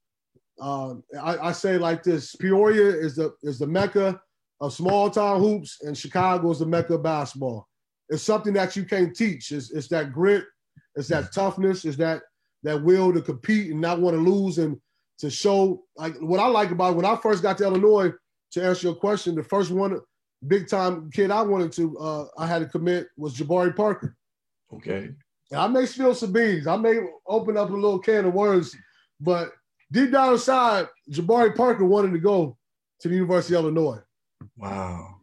[0.61, 4.21] Um, I, I, say like this: Peoria is the is the mecca
[4.61, 7.67] of small town hoops, and Chicago is the mecca of basketball.
[8.13, 9.51] It's something that you can't teach.
[9.51, 10.45] It's, it's that grit,
[10.95, 11.83] it's that toughness.
[11.83, 12.21] It's that
[12.61, 14.77] that will to compete and not want to lose and
[15.17, 18.11] to show like what I like about it, when I first got to Illinois.
[18.51, 19.99] To answer your question, the first one
[20.47, 24.15] big time kid I wanted to uh, I had to commit was Jabari Parker.
[24.71, 25.09] Okay.
[25.49, 26.67] And I may spill some beans.
[26.67, 28.75] I may open up a little can of words,
[29.19, 29.53] but
[29.91, 32.55] deep down inside, Jabari Parker wanted to go
[32.99, 34.01] to the University of Illinois.
[34.55, 35.15] Wow.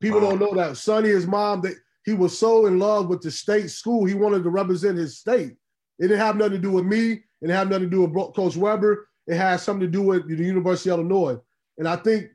[0.00, 0.30] People wow.
[0.30, 0.78] don't know that.
[0.78, 1.72] Sonny, his mom, they,
[2.04, 4.04] he was so in love with the state school.
[4.04, 5.52] He wanted to represent his state.
[5.98, 7.12] It didn't have nothing to do with me.
[7.12, 9.08] It didn't have nothing to do with Coach Weber.
[9.26, 11.38] It had something to do with the University of Illinois.
[11.78, 12.28] And I think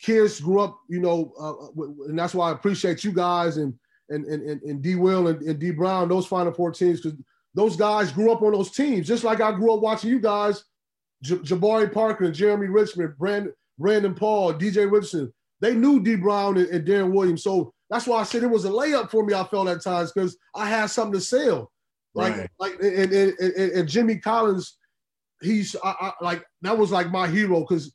[0.00, 3.74] kids grew up, you know, uh, and that's why I appreciate you guys and
[4.10, 4.94] and and, and D.
[4.94, 5.70] Will and, and D.
[5.70, 7.18] Brown, those Final Four teams, because
[7.54, 10.64] those guys grew up on those teams, just like I grew up watching you guys,
[11.22, 15.32] J- Jabari Parker and Jeremy Richmond, Brandon, Brandon Paul, DJ Richardson.
[15.60, 16.14] They knew D.
[16.14, 17.42] Brown and, and Deron Williams.
[17.42, 19.34] So that's why I said it was a layup for me.
[19.34, 21.72] I felt at times because I had something to sell.
[22.14, 22.50] Like, right.
[22.58, 24.76] like, and, and, and, and, Jimmy Collins,
[25.40, 27.94] he's I, I, like that was like my hero because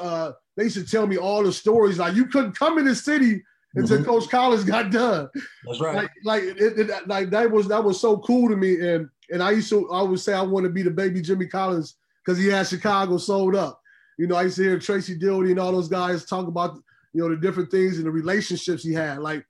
[0.00, 1.98] uh, they used to tell me all the stories.
[1.98, 3.42] Like you couldn't come in the city
[3.74, 4.06] until mm-hmm.
[4.06, 5.28] Coach Collins got done.
[5.66, 5.96] That's right.
[5.96, 8.80] Like, like, it, it, like that was that was so cool to me.
[8.80, 11.46] And and I used to I would say I want to be the baby Jimmy
[11.46, 13.80] Collins because he had Chicago sold up.
[14.18, 16.78] You know, I used to hear Tracy Dildy and all those guys talk about
[17.14, 19.46] you know, the different things and the relationships he had, like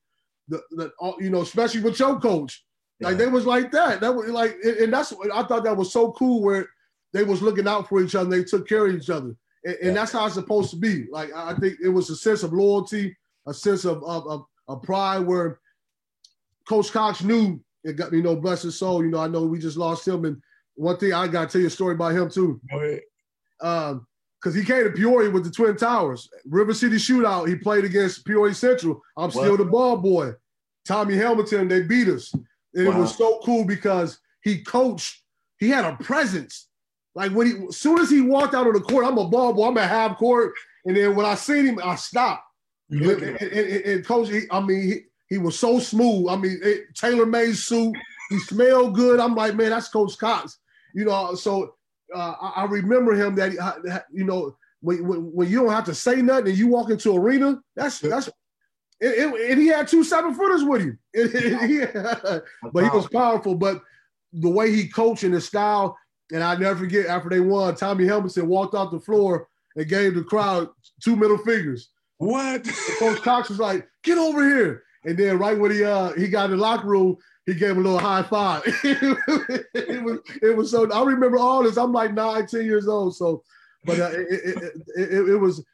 [0.49, 2.65] the, the you know, especially with your coach.
[3.01, 4.01] Like they was like that.
[4.01, 6.67] That was like, and that's I thought that was so cool where
[7.13, 8.31] they was looking out for each other.
[8.31, 11.07] They took care of each other, and, and that's how it's supposed to be.
[11.11, 13.15] Like I think it was a sense of loyalty,
[13.47, 15.59] a sense of of, of, of pride where
[16.69, 19.05] Coach Cox knew it got you know bless his soul.
[19.05, 20.41] You know, I know we just lost him, and
[20.77, 22.61] one thing I got to tell you a story about him too.
[23.61, 24.07] Um,
[24.45, 26.29] because he came to Peoria with the Twin Towers.
[26.45, 29.01] River City Shootout, he played against Peoria Central.
[29.17, 30.33] I'm still the ball boy.
[30.85, 32.35] Tommy Hamilton, they beat us.
[32.75, 32.93] And wow.
[32.93, 35.23] it was so cool because he coached,
[35.59, 36.69] he had a presence.
[37.15, 39.55] Like when he, as soon as he walked out on the court, I'm a ball
[39.55, 40.53] boy, I'm at half court.
[40.85, 42.45] And then when I seen him, I stopped.
[42.91, 46.29] And, and, and, and, coach, he, I mean, he, he was so smooth.
[46.29, 46.61] I mean,
[46.95, 47.97] tailor made suit.
[48.29, 49.21] He smelled good.
[49.21, 50.59] I'm like, man, that's Coach Cox.
[50.95, 51.77] You know, so
[52.15, 56.23] uh, I, remember him that you know when, when, when you don't have to say
[56.23, 58.29] nothing and you walk into arena, that's that's.
[59.01, 60.99] It, it, and he had two seven footers with him,
[62.73, 63.55] but he was powerful.
[63.55, 63.83] But
[64.33, 65.99] the way he coached and his style,
[66.33, 70.15] and I never forget after they won, Tommy Hamilton walked off the floor and gave
[70.15, 70.69] the crowd
[71.03, 71.91] two middle fingers.
[72.19, 72.65] What?
[72.99, 76.51] Coach Cox was like, "Get over here!" And then right when he uh he got
[76.51, 77.17] in the locker room,
[77.47, 78.63] he gave a little high five.
[78.85, 81.77] it was it was so I remember all this.
[81.77, 83.17] I'm like nine, 10 years old.
[83.17, 83.43] So,
[83.85, 85.65] but uh, it, it, it, it, was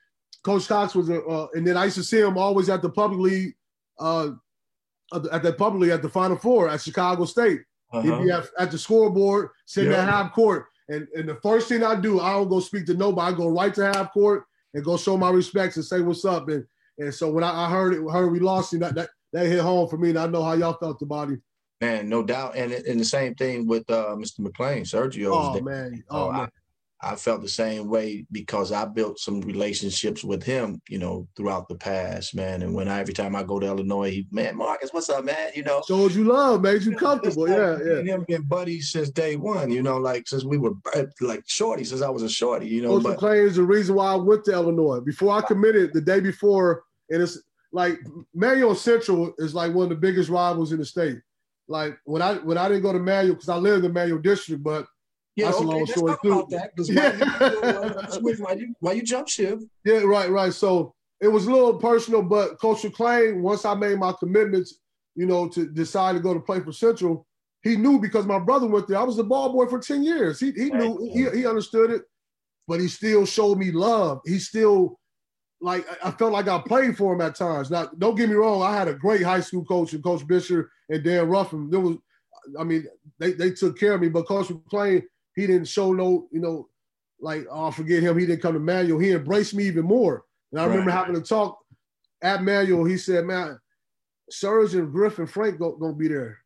[0.43, 2.91] Coach Cox was a, uh, and then I used to see him always at the
[2.91, 3.55] public league,
[4.01, 4.31] uh,
[5.33, 7.61] at the public league at the Final Four at Chicago State.
[7.93, 8.03] Uh-huh.
[8.03, 10.67] He'd be at, at, the scoreboard, sitting at half court.
[10.89, 13.33] And, and the first thing I do, I don't go speak to nobody.
[13.33, 16.49] I go right to half court and go show my respects and say what's up.
[16.49, 16.65] And
[16.99, 19.61] and so when I, I heard it, heard we lost him, that, that that hit
[19.61, 20.11] home for me.
[20.11, 21.43] And I know how y'all felt about him.
[21.81, 24.41] Man, no doubt, and and the same thing with uh, Mr.
[24.41, 25.31] McClain, Sergio.
[25.33, 26.51] Oh man, oh, oh man.
[27.01, 31.27] I, I, felt the same way because I built some relationships with him, you know,
[31.35, 32.61] throughout the past, man.
[32.61, 35.53] And when I every time I go to Illinois, he, man, Marcus, what's up, man?
[35.55, 37.99] You know, showed you love, made you comfortable, yeah, yeah.
[38.01, 40.73] And him been buddies since day one, you know, like since we were
[41.23, 43.01] like shorty, since I was a shorty, you know.
[43.01, 45.01] Coach but, McClain is the reason why I went to Illinois.
[45.01, 47.41] Before I committed, the day before, and it's
[47.73, 47.99] like
[48.35, 51.21] Marion Central is like one of the biggest rivals in the state
[51.71, 54.63] like when I when I didn't go to Manual because I lived in Manual District,
[54.63, 54.87] but
[55.37, 56.47] yeah, that's okay, a long story too.
[56.51, 56.71] That,
[58.21, 59.61] why, you, why, you, why you jump ship?
[59.85, 60.53] Yeah, right, right.
[60.53, 64.81] So it was a little personal, but Coach McClain, once I made my commitments,
[65.15, 67.27] you know, to decide to go to play for Central,
[67.63, 68.99] he knew because my brother went there.
[68.99, 70.41] I was the ball boy for 10 years.
[70.41, 72.03] He, he knew, he, he understood it,
[72.67, 74.21] but he still showed me love.
[74.25, 74.99] He still,
[75.61, 77.71] like, I felt like I played for him at times.
[77.71, 80.69] Now, don't get me wrong, I had a great high school coach and Coach Buescher
[80.89, 81.71] and Dan Ruffin.
[81.71, 81.97] There was,
[82.59, 82.87] I mean,
[83.19, 85.03] they, they took care of me, but Coach McClain,
[85.37, 86.69] he didn't show no, you know,
[87.21, 88.19] like, oh, forget him.
[88.19, 88.99] He didn't come to Manual.
[88.99, 90.25] He embraced me even more.
[90.51, 90.71] And I right.
[90.71, 91.59] remember having a talk
[92.23, 92.85] at Manual.
[92.85, 93.59] He said, man,
[94.31, 96.39] Serge and Griff and Frank going to be there.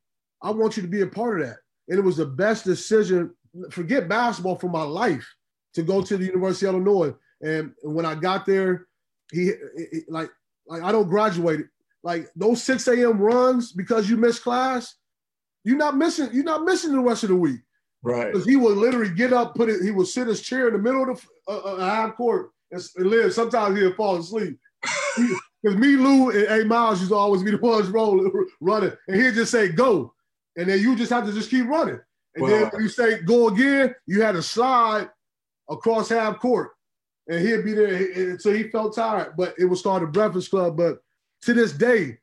[0.42, 1.58] I want you to be a part of that.
[1.88, 3.34] And it was the best decision,
[3.70, 5.26] forget basketball for my life,
[5.74, 7.14] to go to the University of Illinois.
[7.40, 8.86] And when I got there,
[9.32, 10.30] he, he like
[10.66, 11.66] like I don't graduate.
[12.02, 13.18] Like those 6 a.m.
[13.18, 14.96] runs because you missed class,
[15.64, 17.60] you're not missing, you're not missing the rest of the week.
[18.02, 18.30] Right.
[18.30, 20.78] Because he would literally get up, put it, he would sit his chair in the
[20.78, 23.32] middle of the uh, uh, half court and, and live.
[23.32, 24.58] Sometimes he'd fall asleep.
[25.62, 28.92] Because me, Lou, and A Miles used to always be the ones rolling, running.
[29.08, 30.12] And he'd just say, go
[30.56, 32.00] and then you just have to just keep running.
[32.34, 35.08] And then when you say go again, you had to slide
[35.70, 36.70] across half court,
[37.28, 38.38] and he'd be there.
[38.38, 40.76] So he felt tired, but it was called the Breakfast Club.
[40.76, 40.98] But
[41.42, 42.18] to this day,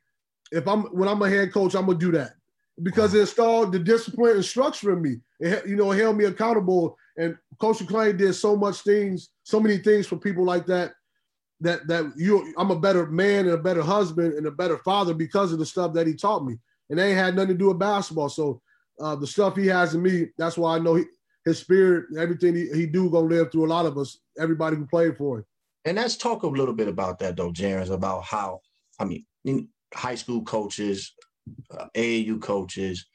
[0.50, 2.34] if I'm when I'm a head coach, I'm gonna do that
[2.82, 5.16] because it installed the discipline and structure in me.
[5.40, 6.96] It, you know, held me accountable.
[7.18, 10.92] And Coach McClain did so much things, so many things for people like that.
[11.60, 15.14] That that you, I'm a better man and a better husband and a better father
[15.14, 16.58] because of the stuff that he taught me
[16.92, 18.28] and they had nothing to do with basketball.
[18.28, 18.60] So
[19.00, 21.04] uh, the stuff he has in me, that's why I know he,
[21.44, 24.86] his spirit, everything he, he do gonna live through a lot of us, everybody who
[24.86, 25.44] played for him.
[25.84, 28.60] And let's talk a little bit about that though, Jerrance, about how
[28.98, 31.14] I mean high school coaches,
[31.76, 33.06] uh, AAU coaches.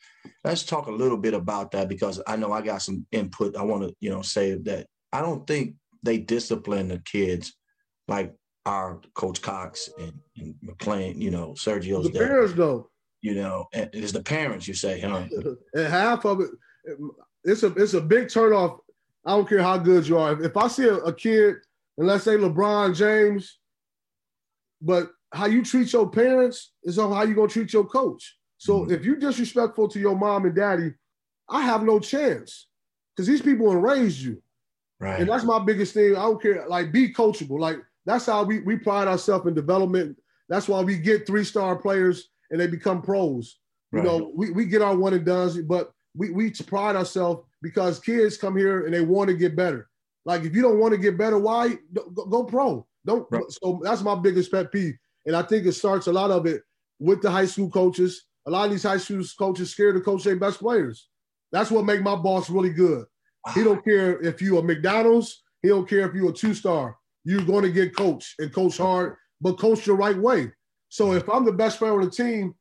[0.44, 3.56] Let's talk a little bit about that because I know I got some input.
[3.56, 7.54] I want to, you know, say that I don't think they discipline the kids
[8.08, 8.34] like
[8.66, 12.90] our Coach Cox and, and McClain, you know, Sergio's the parents though
[13.22, 15.26] you know, and it's the parents you say, huh?
[15.74, 16.50] And half of it,
[17.48, 18.80] it's a it's a big turnoff.
[19.26, 20.42] I don't care how good you are.
[20.42, 21.56] If, I see a, a kid,
[21.98, 23.58] and let's say LeBron James,
[24.82, 28.38] but how you treat your parents is on how you gonna treat your coach.
[28.58, 28.94] So mm-hmm.
[28.94, 30.94] if you're disrespectful to your mom and daddy,
[31.50, 32.68] I have no chance
[33.16, 34.42] because these people raised you.
[35.00, 35.20] Right.
[35.20, 36.16] And that's my biggest thing.
[36.16, 36.68] I don't care.
[36.68, 37.60] Like, be coachable.
[37.60, 40.18] Like, that's how we, we pride ourselves in development.
[40.50, 43.60] That's why we get three star players and they become pros.
[43.92, 44.04] Right.
[44.04, 48.00] You know, we, we get our one and dones, but we, we pride ourselves because
[48.00, 49.90] kids come here and they want to get better.
[50.26, 52.86] Like if you don't want to get better, why go, go pro?
[53.06, 53.26] Don't.
[53.32, 53.44] Right.
[53.50, 56.64] So that's my biggest pet peeve, and I think it starts a lot of it
[57.00, 58.26] with the high school coaches.
[58.46, 61.08] A lot of these high school coaches scared to coach their best players.
[61.52, 63.06] That's what make my boss really good.
[63.46, 63.54] Wow.
[63.54, 65.44] He don't care if you a McDonald's.
[65.62, 66.98] He don't care if you a two star.
[67.24, 70.52] You're going to get coached and coach hard, but coach the right way.
[70.90, 72.56] So if I'm the best player on the team,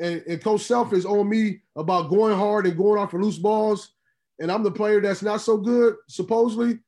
[0.00, 3.38] and, and Coach Self is on me about going hard and going off for loose
[3.38, 3.92] balls,
[4.40, 6.78] and I'm the player that's not so good, supposedly,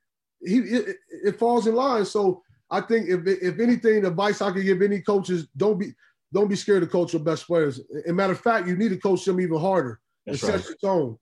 [0.40, 2.04] he it, it falls in line.
[2.04, 5.92] So I think if if anything, advice I could give any coaches, don't be
[6.32, 7.80] don't be scared to coach your best players.
[8.06, 10.00] And matter of fact, you need to coach them even harder.
[10.26, 10.60] That's and right.
[10.60, 11.18] set the tone.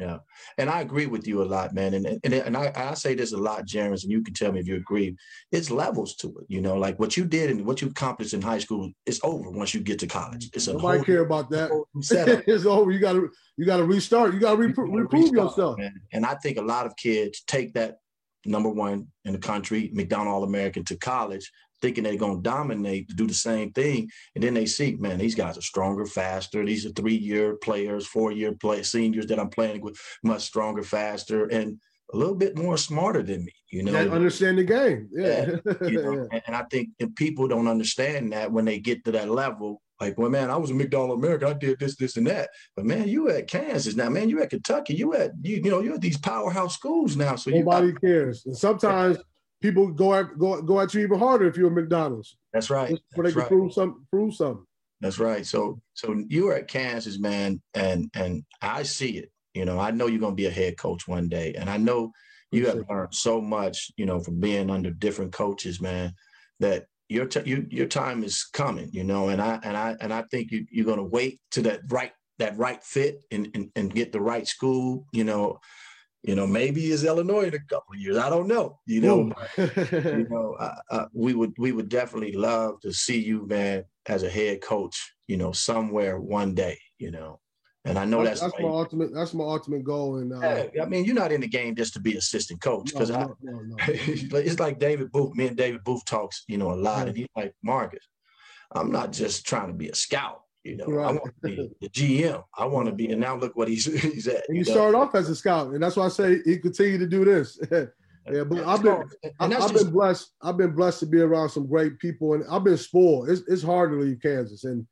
[0.00, 0.18] Yeah,
[0.56, 1.92] and I agree with you a lot, man.
[1.92, 4.58] And and, and I, I say this a lot, Jeremy, and you can tell me
[4.58, 5.14] if you agree.
[5.52, 6.76] It's levels to it, you know.
[6.76, 9.80] Like what you did and what you accomplished in high school is over once you
[9.80, 10.48] get to college.
[10.54, 11.70] It's a nobody care about that.
[12.46, 12.90] it's over.
[12.90, 14.32] You got to you got to restart.
[14.32, 15.78] You got to reprove yourself.
[15.78, 15.92] Man.
[16.14, 17.98] And I think a lot of kids take that
[18.46, 23.08] number one in the country, McDonald All American, to college, thinking they're going to dominate
[23.08, 24.10] to do the same thing.
[24.34, 26.64] And then they see, man, these guys are stronger, faster.
[26.64, 30.82] These are three year players, four year play seniors that I'm playing with, much stronger,
[30.82, 31.78] faster, and
[32.12, 33.52] a little bit more smarter than me.
[33.70, 35.08] You know, they understand the game.
[35.12, 35.56] Yeah.
[35.64, 36.28] yeah you know?
[36.32, 36.40] yeah.
[36.46, 40.16] And I think if people don't understand that when they get to that level, like,
[40.16, 41.48] well, man, I was a McDonald American.
[41.48, 42.48] I did this, this, and that.
[42.74, 44.30] But man, you at Kansas now, man.
[44.30, 44.94] You at Kentucky.
[44.94, 47.36] You at you, you know, you're at these powerhouse schools now.
[47.36, 48.46] So nobody you, cares.
[48.46, 49.18] And sometimes
[49.60, 52.36] people go at go go at you even harder if you're a McDonald's.
[52.52, 52.98] That's right.
[53.14, 53.48] For they can right.
[53.48, 54.64] prove some prove something.
[55.00, 55.46] That's right.
[55.46, 59.30] So so you were at Kansas, man, and and I see it.
[59.54, 62.12] You know, I know you're gonna be a head coach one day, and I know
[62.52, 63.90] you have learned so much.
[63.96, 66.14] You know, from being under different coaches, man.
[66.60, 68.90] That your t- you, your time is coming.
[68.92, 71.80] You know, and I and I and I think you you're gonna wait to that
[71.88, 75.06] right that right fit and, and and get the right school.
[75.12, 75.60] You know,
[76.22, 78.18] you know, maybe is Illinois in a couple of years.
[78.18, 78.78] I don't know.
[78.86, 83.46] You know, you know, uh, uh, we would we would definitely love to see you,
[83.46, 85.14] man, as a head coach.
[85.28, 86.78] You know, somewhere one day.
[86.98, 87.40] You know,
[87.86, 90.18] and I know that's that's, my ultimate that's my ultimate goal.
[90.18, 93.08] And uh, I mean, you're not in the game just to be assistant coach because
[93.08, 95.34] no, no, no, it's like David Booth.
[95.34, 97.06] Me and David Booth talks, you know, a lot, yeah.
[97.06, 98.06] and he's like Marcus.
[98.72, 100.42] I'm not just trying to be a scout.
[100.64, 101.06] You know, right.
[101.08, 102.44] I want to be the GM.
[102.56, 104.44] I want to be, and now look what he's he's at.
[104.48, 106.98] And you, you started off as a scout, and that's why I say he continue
[106.98, 107.58] to do this.
[107.70, 109.04] yeah, but I've been
[109.40, 110.32] I, have been blessed.
[110.42, 113.30] I've been blessed to be around some great people, and I've been spoiled.
[113.30, 114.86] It's, it's hard to leave Kansas, and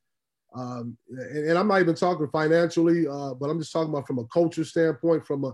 [0.55, 4.19] um, and, and, I'm not even talking financially, uh, but I'm just talking about from
[4.19, 5.53] a culture standpoint, from a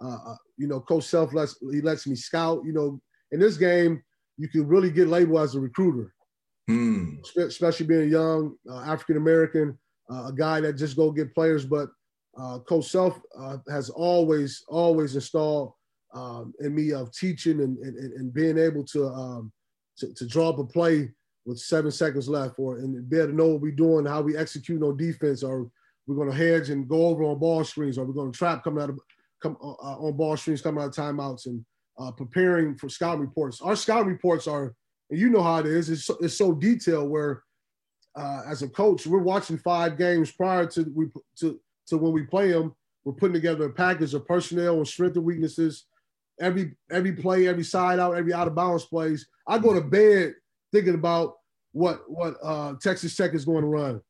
[0.00, 2.62] uh, uh you know, Coach Self lets he lets me scout.
[2.64, 3.00] You know,
[3.32, 4.02] in this game,
[4.38, 6.14] you can really get labeled as a recruiter.
[6.68, 7.18] Mm.
[7.36, 9.78] Especially being a young, uh, African American,
[10.10, 11.64] uh, a guy that just go get players.
[11.64, 11.88] But
[12.36, 15.72] uh, Coach Self uh, has always, always installed
[16.14, 19.52] um, in me of teaching and, and, and being able to, um,
[19.98, 21.10] to, to draw up a play
[21.44, 24.36] with seven seconds left, or and be able to know what we're doing, how we
[24.36, 25.70] execute on defense, or
[26.06, 28.64] we're going to hedge and go over on ball screens, or we're going to trap
[28.64, 28.98] coming out of
[29.40, 31.64] come uh, on ball screens coming out of timeouts, and
[31.98, 33.60] uh, preparing for scout reports.
[33.60, 34.74] Our scout reports are
[35.10, 35.88] and you know how it is.
[35.88, 37.42] It's so, it's so detailed where,
[38.14, 41.06] uh, as a coach, we're watching five games prior to we
[41.40, 42.74] to to when we play them.
[43.04, 45.84] We're putting together a package of personnel and strength and weaknesses.
[46.40, 49.28] Every every play, every side out, every out of bounds plays.
[49.46, 50.34] I go to bed
[50.72, 51.36] thinking about
[51.72, 54.00] what what uh, Texas Tech is going to run,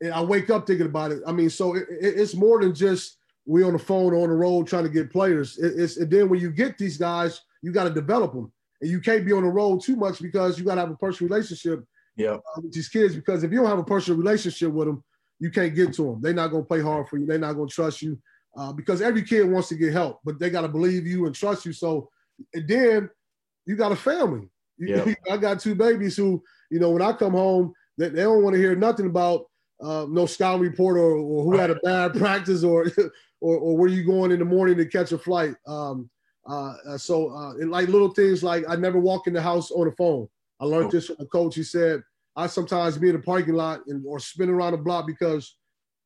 [0.00, 1.22] and I wake up thinking about it.
[1.26, 4.28] I mean, so it, it, it's more than just we on the phone or on
[4.28, 5.58] the road trying to get players.
[5.58, 8.90] It, it's and then when you get these guys, you got to develop them and
[8.90, 11.30] you can't be on the road too much because you got to have a personal
[11.30, 11.84] relationship
[12.26, 13.14] uh, with these kids.
[13.14, 15.04] Because if you don't have a personal relationship with them,
[15.38, 16.20] you can't get to them.
[16.20, 17.26] They're not going to play hard for you.
[17.26, 18.18] They're not going to trust you
[18.56, 21.34] uh, because every kid wants to get help, but they got to believe you and
[21.34, 21.72] trust you.
[21.72, 22.08] So,
[22.54, 23.10] and then
[23.66, 24.48] you got a family.
[24.78, 25.16] Yep.
[25.30, 28.54] I got two babies who, you know, when I come home, they, they don't want
[28.54, 29.46] to hear nothing about
[29.82, 32.86] uh, no scout report or, or who had a bad practice or,
[33.40, 35.54] or, or where you going in the morning to catch a flight.
[35.66, 36.10] Um,
[36.48, 39.86] uh, uh, so uh, like little things like I never walk in the house on
[39.86, 40.28] the phone.
[40.58, 40.90] I learned oh.
[40.90, 41.54] this from the coach.
[41.54, 42.02] He said
[42.36, 45.56] I sometimes be in the parking lot and or spin around the block because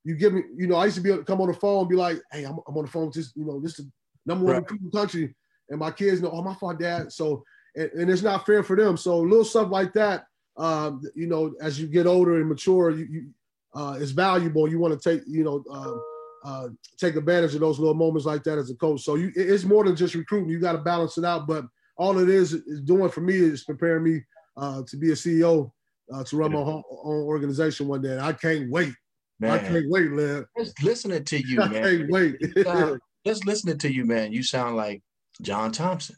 [0.05, 1.81] you give me, you know, I used to be able to come on the phone
[1.81, 3.87] and be like, hey, I'm, I'm on the phone with this, you know, this is
[4.27, 4.70] number one right.
[4.70, 5.35] in the country.
[5.70, 7.11] And my kids know, oh, my fault, dad.
[7.11, 7.42] So,
[7.75, 8.99] and, and, it's not fair for them.
[8.99, 10.27] So little stuff like that,
[10.59, 13.31] um, you know, as you get older and mature, you, you
[13.75, 14.68] uh, is valuable.
[14.68, 15.97] You want to take, you know, uh,
[16.45, 19.03] uh, take advantage of those little moments like that as a coach.
[19.03, 20.51] So you, it's more than just recruiting.
[20.51, 21.47] You got to balance it out.
[21.47, 21.65] But
[21.97, 24.21] all it is is doing for me is preparing me
[24.57, 25.71] uh, to be a CEO
[26.13, 28.13] uh, to run my own, organization one day.
[28.13, 28.93] And I can't wait.
[29.41, 29.51] Man.
[29.51, 30.45] I can't wait, man.
[30.59, 31.77] Just listening to you, man.
[31.77, 32.37] I can't wait.
[32.65, 34.33] sound, just listening to you, man.
[34.33, 35.03] You sound like
[35.41, 36.17] John Thompson.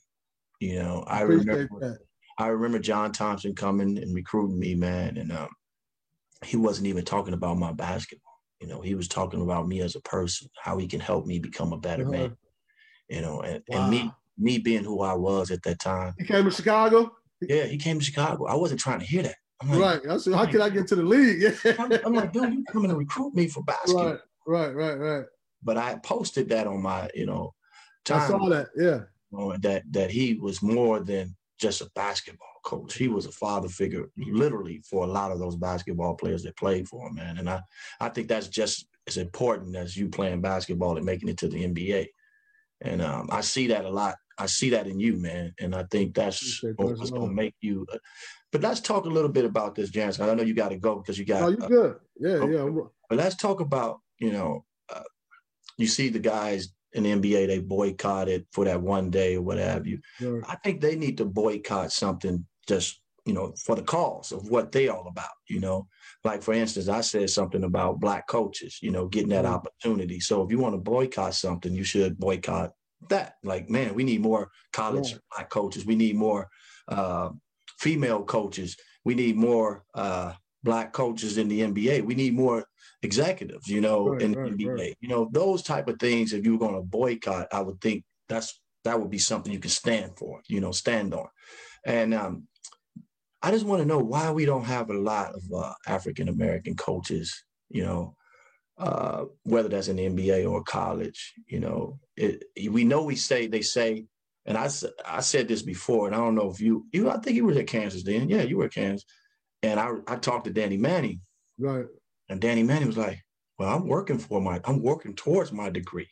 [0.61, 1.69] You know, I, I remember.
[1.81, 1.99] That.
[2.39, 5.49] I remember John Thompson coming and recruiting me, man, and um,
[6.45, 8.26] he wasn't even talking about my basketball.
[8.61, 11.39] You know, he was talking about me as a person, how he can help me
[11.39, 12.13] become a better uh-huh.
[12.13, 12.37] man.
[13.09, 13.83] You know, and, wow.
[13.83, 16.15] and me me being who I was at that time.
[16.19, 17.17] He came to Chicago.
[17.41, 18.47] Yeah, he came to Chicago.
[18.47, 19.37] I wasn't trying to hear that.
[19.65, 20.11] Like, right.
[20.11, 21.57] I said, how can I get to the league?
[21.79, 24.19] I'm, I'm, like, dude, you coming to recruit me for basketball?
[24.47, 25.25] Right, right, right, right.
[25.63, 27.55] But I posted that on my, you know,
[28.05, 28.21] time.
[28.21, 28.69] I saw that.
[28.77, 29.01] Yeah.
[29.33, 32.95] You know, that that he was more than just a basketball coach.
[32.95, 36.89] He was a father figure, literally, for a lot of those basketball players that played
[36.89, 37.39] for him, man.
[37.39, 37.61] And I,
[38.01, 41.65] I think that's just as important as you playing basketball and making it to the
[41.65, 42.09] NBA.
[42.83, 44.17] And um, I see that a lot.
[44.37, 45.55] I see that in you, man.
[45.61, 47.87] And I think that's what's going to make you.
[47.91, 47.99] Uh,
[48.53, 50.29] but let's talk a little bit about this, Jansen.
[50.29, 51.43] I know you got to go because you got.
[51.43, 51.97] Oh, you uh, good?
[52.19, 52.53] Yeah, okay.
[52.53, 52.85] yeah.
[53.09, 55.03] But let's talk about you know, uh,
[55.79, 59.59] you see the guys in the NBA they boycotted for that one day or what
[59.59, 60.01] have you.
[60.19, 60.43] Sure.
[60.49, 64.73] I think they need to boycott something just you know for the cause of what
[64.73, 65.87] they all about you know?
[66.25, 69.55] Like for instance i said something about black coaches you know getting that mm-hmm.
[69.55, 70.21] opportunity.
[70.21, 72.73] So if you want to boycott something you should boycott
[73.09, 73.35] that.
[73.43, 75.19] Like man we need more college yeah.
[75.35, 75.87] black coaches.
[75.87, 76.49] We need more
[76.89, 77.31] uh,
[77.79, 78.77] female coaches.
[79.05, 80.33] We need more uh,
[80.65, 82.65] black coaches in the nba we need more
[83.03, 84.97] executives you know right, in the right, nba right.
[85.01, 88.03] you know those type of things if you were going to boycott i would think
[88.29, 91.27] that's that would be something you can stand for you know stand on.
[91.85, 92.49] And um,
[93.43, 96.75] I just want to know why we don't have a lot of uh, African American
[96.75, 98.17] coaches, you know,
[98.79, 101.35] uh, whether that's in the NBA or college.
[101.47, 104.07] You know, it, we know we say they say,
[104.47, 104.69] and I
[105.05, 107.53] I said this before, and I don't know if you you I think you were
[107.53, 109.07] at Kansas then, yeah, you were at Kansas,
[109.63, 111.21] and I I talked to Danny Manning,
[111.59, 111.87] right,
[112.29, 113.23] and Danny Manning was like,
[113.59, 116.09] well, I'm working for my I'm working towards my degree.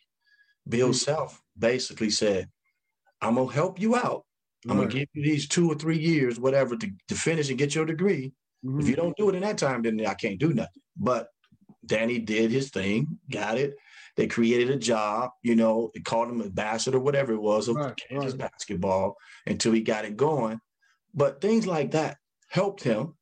[0.67, 0.93] Bill mm-hmm.
[0.93, 2.49] Self basically said,
[3.21, 4.25] I'm gonna help you out
[4.69, 7.75] I'm gonna give you these two or three years, whatever, to, to finish and get
[7.75, 8.33] your degree.
[8.65, 8.79] Mm-hmm.
[8.79, 10.81] If you don't do it in that time, then I can't do nothing.
[10.97, 11.29] But
[11.85, 13.75] Danny did his thing, got it.
[14.17, 17.95] They created a job, you know, they called him ambassador, whatever it was, of right,
[18.09, 18.49] Kansas right.
[18.49, 20.59] basketball until he got it going.
[21.13, 22.17] But things like that
[22.49, 23.15] helped him.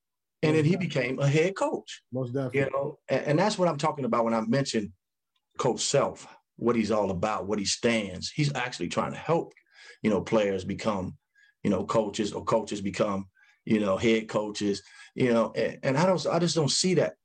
[0.44, 2.04] and then he became a head coach.
[2.12, 2.60] Most definitely.
[2.60, 4.92] You know, and, and that's what I'm talking about when I mentioned
[5.58, 6.28] Coach Self,
[6.58, 8.30] what he's all about, what he stands.
[8.30, 9.54] He's actually trying to help,
[10.02, 11.18] you know, players become,
[11.64, 13.28] you know, coaches or coaches become,
[13.66, 14.84] you know, head coaches.
[15.16, 17.16] You know, and, and I don't, I just don't see that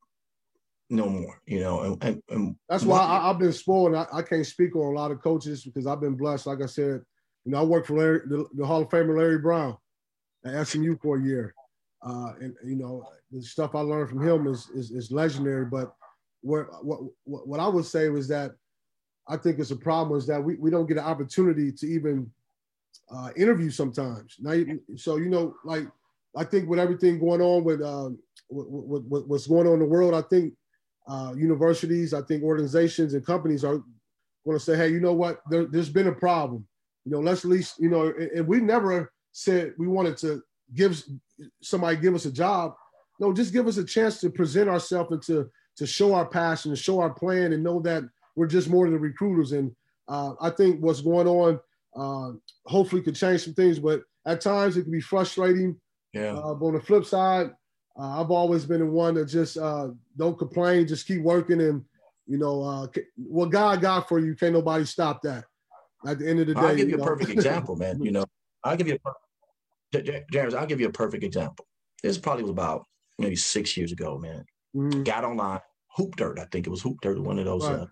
[0.89, 1.41] no more.
[1.45, 3.95] You know, and, and, and that's why I, have been spoiled.
[3.95, 6.47] I, I, can't speak on a lot of coaches because I've been blessed.
[6.47, 7.01] Like I said,
[7.45, 9.77] you know, I worked for Larry, the, the Hall of Famer Larry Brown
[10.45, 11.53] at SMU for a year.
[12.01, 15.65] Uh, and you know the stuff I learned from him is is, is legendary.
[15.65, 15.93] But
[16.41, 18.51] what, what what I would say was that
[19.27, 22.31] I think it's a problem is that we, we don't get an opportunity to even
[23.11, 24.35] uh, interview sometimes.
[24.39, 24.53] Now,
[24.95, 25.87] so you know, like
[26.35, 28.09] I think with everything going on with, uh,
[28.49, 30.53] what's going on in the world, I think
[31.07, 33.81] uh, universities, I think organizations and companies are
[34.45, 35.41] going to say, hey, you know what?
[35.49, 36.67] There, has been a problem.
[37.05, 40.41] You know, let's at least you know, and, and we never said we wanted to
[40.75, 41.01] give
[41.61, 42.75] somebody give us a job.
[43.19, 46.71] No, just give us a chance to present ourselves and to to show our passion,
[46.71, 48.03] to show our plan, and know that
[48.35, 49.53] we're just more than recruiters.
[49.53, 49.75] And
[50.07, 51.59] uh, I think what's going on
[51.99, 52.31] uh,
[52.65, 55.75] hopefully could change some things, but at times it can be frustrating.
[56.13, 56.33] Yeah.
[56.33, 57.51] Uh, but on the flip side,
[57.99, 61.83] uh, I've always been the one that just uh, don't complain, just keep working, and
[62.27, 65.45] you know uh, what God got for you, can't nobody stop that.
[66.07, 68.01] At the end of the day, I'll give you, you a perfect example, man.
[68.01, 68.25] You know,
[68.63, 69.11] I'll give you a
[70.31, 71.65] James, I'll give you a perfect example.
[72.01, 72.85] This probably was about
[73.17, 74.45] maybe six years ago, man.
[74.75, 75.03] Mm-hmm.
[75.03, 75.59] Got online,
[75.97, 77.67] Hoop Dirt, I think it was Hoop Dirt, one of those.
[77.67, 77.87] Right.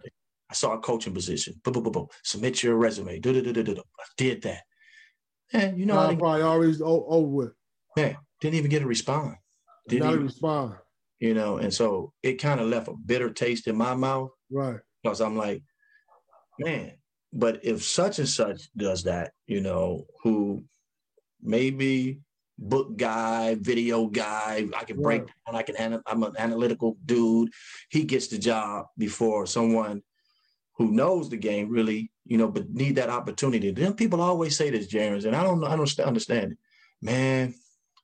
[0.50, 1.60] I saw a coaching position.
[1.64, 2.08] Boom, boom, boom, boom.
[2.24, 3.20] Submit your resume.
[3.20, 3.82] Do, do, do, do, do.
[4.00, 4.64] I did that.
[5.54, 7.52] And you know, I probably always over with.
[7.96, 9.38] Man, didn't even get a response.
[9.88, 10.76] Didn't Not even respond.
[11.20, 14.30] You know, and so it kind of left a bitter taste in my mouth.
[14.52, 14.80] Right.
[15.02, 15.64] Because I'm like,
[16.60, 16.94] man,
[17.34, 20.64] but if such and such does that, you know, who
[21.42, 22.20] maybe
[22.58, 24.68] book guy, video guy.
[24.76, 25.56] I can break down.
[25.56, 26.02] I can.
[26.06, 27.52] I'm an analytical dude.
[27.90, 30.02] He gets the job before someone
[30.78, 33.72] who knows the game really, you know, but need that opportunity.
[33.72, 35.64] Then people always say this, James, and I don't.
[35.64, 36.58] I don't understand it.
[37.02, 37.56] Man,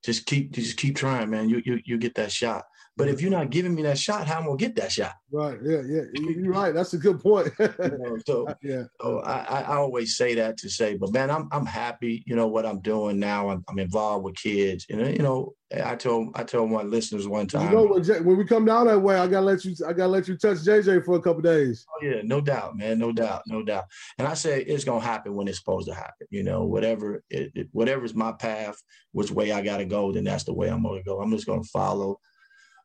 [0.04, 1.50] just keep just keep trying, man.
[1.50, 2.66] You you you get that shot.
[2.96, 5.16] But if you're not giving me that shot, how am I gonna get that shot?
[5.32, 5.58] Right.
[5.64, 5.82] Yeah.
[5.82, 6.02] Yeah.
[6.14, 6.74] You're right.
[6.76, 7.52] That's a good point.
[8.28, 8.84] so yeah.
[9.02, 12.24] So I, I always say that to say, but man, I'm I'm happy.
[12.28, 13.50] You know what I'm doing now.
[13.50, 14.86] I'm, I'm involved with kids.
[14.92, 17.72] And uh, you know, I told I told my listeners one time.
[17.72, 20.12] You know when, when we come down that way, I gotta let you I gotta
[20.12, 21.88] let you touch JJ for a couple days.
[21.90, 23.86] Oh yeah, no doubt, man, no doubt, no doubt.
[24.20, 26.28] And I say it's gonna happen when it's supposed to happen.
[26.30, 28.76] You know, whatever it, it, whatever's my path,
[29.14, 31.20] which way I gotta go, then that's the way I'm gonna go.
[31.20, 32.20] I'm just gonna follow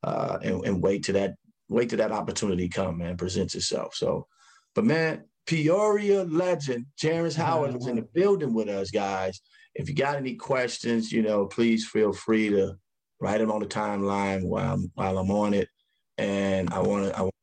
[0.03, 1.34] uh, and, and wait to that
[1.68, 3.94] wait to that opportunity come, man, presents itself.
[3.94, 4.26] So,
[4.74, 9.40] but man, Peoria legend, Jerrance Howard is in the building with us, guys.
[9.74, 12.74] If you got any questions, you know, please feel free to
[13.20, 15.68] write them on the timeline while I'm, while I'm on it.
[16.16, 17.34] And I want to, I want,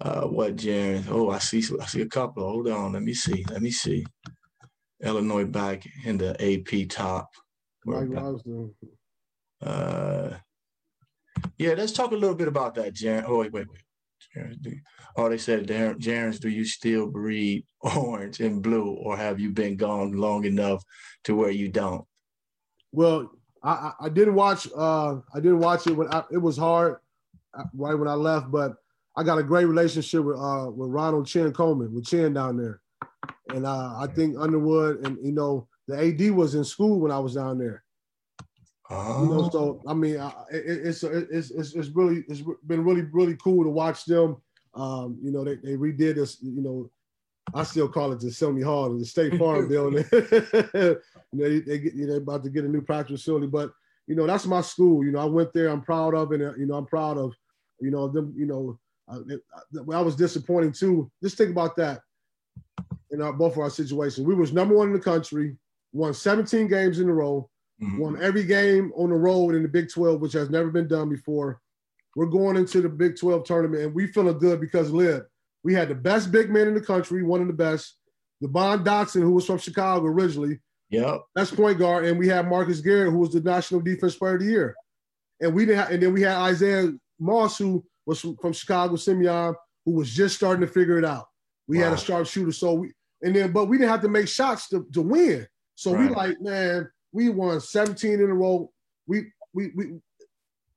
[0.00, 1.08] uh, what, Jerrance?
[1.08, 2.44] Oh, I see, I see a couple.
[2.44, 4.04] Hold on, let me see, let me see.
[5.02, 7.30] Illinois back in the AP top.
[9.60, 10.30] Uh,
[11.58, 13.24] yeah, let's talk a little bit about that, Jerrance.
[13.26, 14.80] Oh, wait, wait, wait.
[15.16, 19.76] oh, they said, Jerrance, do you still breed orange and blue, or have you been
[19.76, 20.82] gone long enough
[21.24, 22.04] to where you don't?
[22.92, 23.30] Well,
[23.62, 24.68] I, I didn't watch.
[24.74, 26.96] Uh, I didn't watch it when I, it was hard,
[27.58, 28.50] uh, right when I left.
[28.50, 28.74] But
[29.16, 32.80] I got a great relationship with uh, with Ronald Chin Coleman, with Chin down there,
[33.52, 37.18] and uh, I think Underwood and you know the AD was in school when I
[37.18, 37.82] was down there.
[38.90, 39.22] Oh.
[39.22, 39.50] You know, oh.
[39.50, 40.14] so I mean,
[40.50, 44.36] it, it's, it's it's it's really it's been really really cool to watch them.
[44.74, 46.38] Um, you know, they, they redid this.
[46.42, 46.90] You know,
[47.54, 50.04] I still call it the Sembly Hall, the State Farm building.
[50.12, 50.96] you
[51.32, 53.72] know, they, they get you know about to get a new practice facility, but
[54.06, 55.04] you know that's my school.
[55.04, 55.68] You know, I went there.
[55.68, 56.40] I'm proud of it.
[56.40, 57.34] You know, I'm proud of
[57.80, 58.32] you know them.
[58.36, 58.78] You know,
[59.08, 59.40] uh, it,
[59.92, 61.10] I was disappointing too.
[61.22, 62.00] Just think about that.
[63.10, 65.56] In our, both of our situations, we was number one in the country,
[65.92, 67.48] won 17 games in a row
[67.82, 67.98] mm-hmm.
[67.98, 71.08] won every game on the road in the Big 12, which has never been done
[71.08, 71.60] before.
[72.16, 75.24] We're going into the Big 12 tournament and we feeling good because Lib,
[75.62, 77.96] we had the best big man in the country, one of the best.
[78.40, 80.58] the Devon Dotson, who was from Chicago originally.
[80.90, 81.18] Yeah.
[81.34, 82.06] That's point guard.
[82.06, 84.74] And we had Marcus Garrett, who was the National Defense Player of the Year.
[85.40, 89.54] And we didn't have, and then we had Isaiah Moss, who was from, Chicago Simeon,
[89.84, 91.26] who was just starting to figure it out.
[91.66, 91.84] We wow.
[91.84, 92.52] had a sharp shooter.
[92.52, 95.46] So we and then but we didn't have to make shots to, to win.
[95.74, 96.08] So right.
[96.08, 98.70] we like, man, we won 17 in a row.
[99.06, 100.00] We we we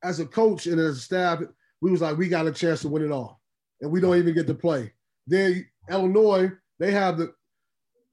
[0.02, 1.40] as a coach and as a staff,
[1.80, 3.40] we was like, we got a chance to win it all.
[3.80, 4.92] And we don't even get to play.
[5.26, 7.32] Then Illinois, they have the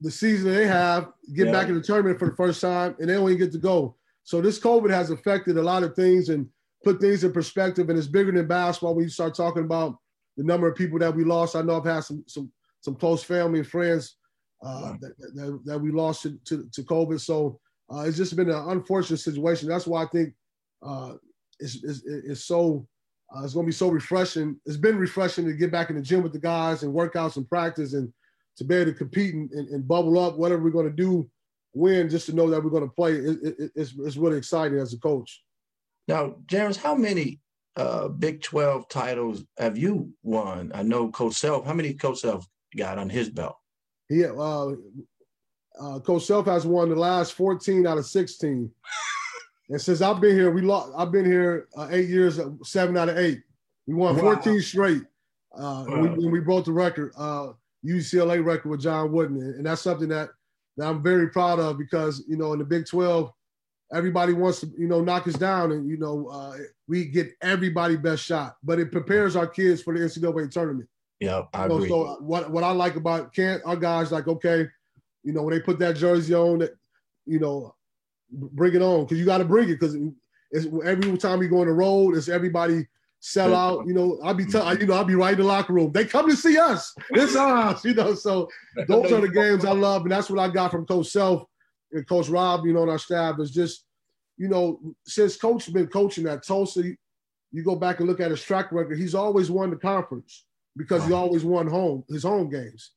[0.00, 1.52] the season they have, get yeah.
[1.52, 3.96] back in the tournament for the first time, and they don't even get to go.
[4.22, 6.48] So this COVID has affected a lot of things and
[6.84, 7.90] put things in perspective.
[7.90, 9.96] And it's bigger than basketball when you start talking about
[10.36, 11.54] the number of people that we lost.
[11.54, 12.50] I know I've had some some
[12.80, 14.16] some close family and friends
[14.64, 17.20] uh, that, that, that, we lost to, to, to COVID.
[17.20, 17.60] So
[17.92, 19.68] uh, it's just been an unfortunate situation.
[19.68, 20.34] That's why I think
[20.82, 21.14] uh,
[21.58, 22.86] it's, it's, it's so
[23.34, 24.60] uh, it's going to be so refreshing.
[24.66, 27.48] It's been refreshing to get back in the gym with the guys and workouts and
[27.48, 28.12] practice and
[28.56, 31.28] to be able to compete and, and, and bubble up, whatever we're going to do,
[31.74, 33.12] win, just to know that we're going to play.
[33.12, 35.42] It, it, it's, it's really exciting as a coach.
[36.08, 37.40] Now, James, how many
[37.76, 40.72] uh, Big 12 titles have you won?
[40.74, 43.56] I know Coach Self, how many Coach Self got on his belt?
[44.08, 44.74] Yeah, uh,
[45.78, 48.70] uh, Coach Self has won the last 14 out of 16.
[49.70, 50.92] And since I've been here, we lost.
[50.96, 53.40] I've been here uh, eight years, uh, seven out of eight.
[53.86, 54.60] We won 14 wow.
[54.60, 55.02] straight.
[55.56, 56.14] Uh, wow.
[56.16, 57.52] we, we broke the record, uh,
[57.86, 60.30] UCLA record with John Wooden, and that's something that
[60.76, 63.32] that I'm very proud of because you know in the Big 12,
[63.94, 66.56] everybody wants to you know knock us down, and you know uh,
[66.88, 70.88] we get everybody best shot, but it prepares our kids for the NCAA tournament.
[71.20, 71.88] Yeah, I you know, agree.
[71.88, 74.66] So what what I like about Kent, our guys like okay,
[75.22, 76.72] you know when they put that jersey on, that
[77.26, 77.74] you know
[78.30, 79.96] bring it on because you got to bring it because
[80.52, 82.86] it's every time you go on the road, it's everybody
[83.20, 83.86] sell out.
[83.86, 85.92] You know, I'll be telling you know I'll be right in the locker room.
[85.92, 86.92] They come to see us.
[87.10, 87.84] It's us.
[87.90, 88.48] You know, so
[88.88, 91.44] those are the games I love, and that's what I got from Coach Self
[91.92, 92.66] and Coach Rob.
[92.66, 93.84] You know, on our staff is just
[94.36, 96.82] you know since Coach been coaching at Tulsa,
[97.52, 98.98] you go back and look at his track record.
[98.98, 100.46] He's always won the conference
[100.76, 102.92] because he always won home his home games,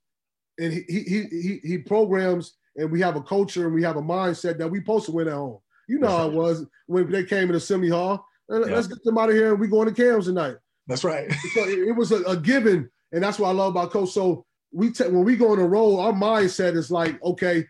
[0.59, 4.01] and he he he he programs and we have a culture and we have a
[4.01, 5.59] mindset that we supposed to win at home.
[5.87, 8.25] You know how it was when they came in Assembly Hall.
[8.47, 10.55] Let's get them out of here and we going to Kam's tonight.
[10.87, 11.31] That's right.
[11.53, 14.09] so it was a, a, given, and that's what I love about Coach.
[14.09, 17.65] So we t- when we go on the road, our mindset is like, okay,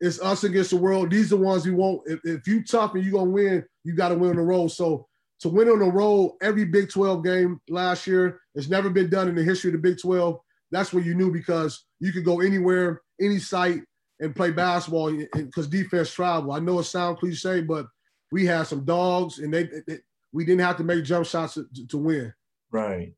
[0.00, 1.10] it's us against the world.
[1.10, 2.02] These are the ones we want.
[2.06, 4.68] If, if you tough and you gonna win, you got to win on the road.
[4.68, 5.08] So
[5.40, 9.28] to win on the road, every Big 12 game last year, it's never been done
[9.28, 10.38] in the history of the Big 12.
[10.70, 13.82] That's what you knew because you could go anywhere, any site,
[14.20, 16.52] and play basketball because defense travel.
[16.52, 17.86] I know it sounds cliche, but
[18.32, 19.98] we had some dogs, and they, they
[20.32, 22.32] we didn't have to make jump shots to, to, win.
[22.70, 23.14] Right,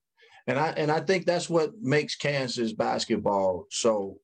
[0.47, 4.19] and I and I think that's what makes Kansas basketball so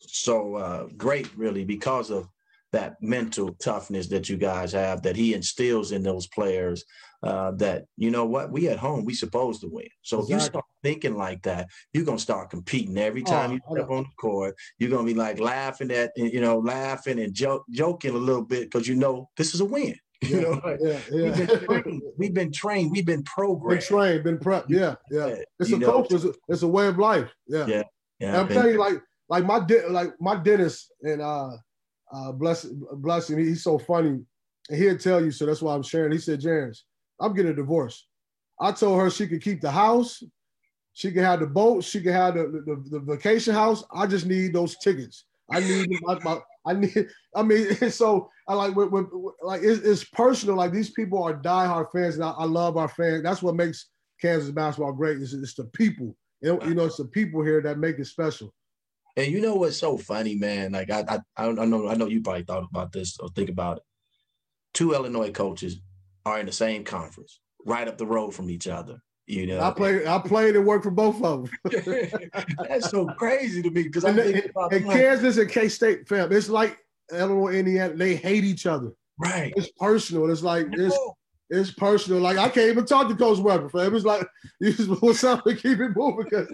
[0.00, 2.28] so uh, great, really, because of
[2.72, 6.84] that mental toughness that you guys have that he instills in those players
[7.22, 10.34] uh, that you know what we at home we supposed to win so exactly.
[10.34, 13.90] if you start thinking like that you're gonna start competing every time oh, you step
[13.90, 18.14] on the court you're gonna be like laughing at you know laughing and joke, joking
[18.14, 21.22] a little bit because you know this is a win yeah, you know yeah, yeah.
[21.28, 25.36] We've, been trained, we've been trained we've been programmed been trained been prepped yeah yeah
[25.58, 27.82] it's a culture it's a, it's a way of life yeah yeah,
[28.18, 31.50] yeah i'm telling you like like my de- like my dentist and uh
[32.12, 33.38] uh, bless, bless him.
[33.38, 34.20] He's so funny.
[34.70, 36.12] And he'll tell you, so that's why I'm sharing.
[36.12, 36.84] He said, James,
[37.20, 38.06] I'm getting a divorce.
[38.60, 40.22] I told her she could keep the house,
[40.92, 43.84] she could have the boat, she could have the, the, the vacation house.
[43.94, 45.26] I just need those tickets.
[45.50, 47.08] I need my, my, I need.
[47.34, 49.08] I mean, so I like when, when,
[49.42, 50.56] like it's, it's, personal.
[50.56, 53.22] Like these people are diehard fans, and I, I, love our fans.
[53.22, 53.88] That's what makes
[54.20, 55.18] Kansas basketball great.
[55.18, 56.16] Is it's the people.
[56.42, 58.52] It, you know, it's the people here that make it special.
[59.16, 60.72] And you know what's so funny, man?
[60.72, 61.04] Like I,
[61.36, 63.82] I, I know, I know you probably thought about this or think about it.
[64.74, 65.80] Two Illinois coaches
[66.28, 69.00] are in the same conference, right up the road from each other.
[69.26, 71.80] You know, I played, I played and worked for both of them.
[72.68, 76.32] That's so crazy to me because I think about and Kansas and K State fam.
[76.32, 76.78] It's like
[77.12, 77.94] Illinois, Indiana.
[77.94, 78.92] They hate each other.
[79.18, 79.52] Right.
[79.54, 80.30] It's personal.
[80.30, 80.96] It's like it's
[81.50, 82.22] it's personal.
[82.22, 83.68] Like I can't even talk to Coach Weber.
[83.68, 83.94] Fam.
[83.94, 84.26] It's like
[84.60, 86.24] you just what's up and keep it moving.
[86.24, 86.48] Because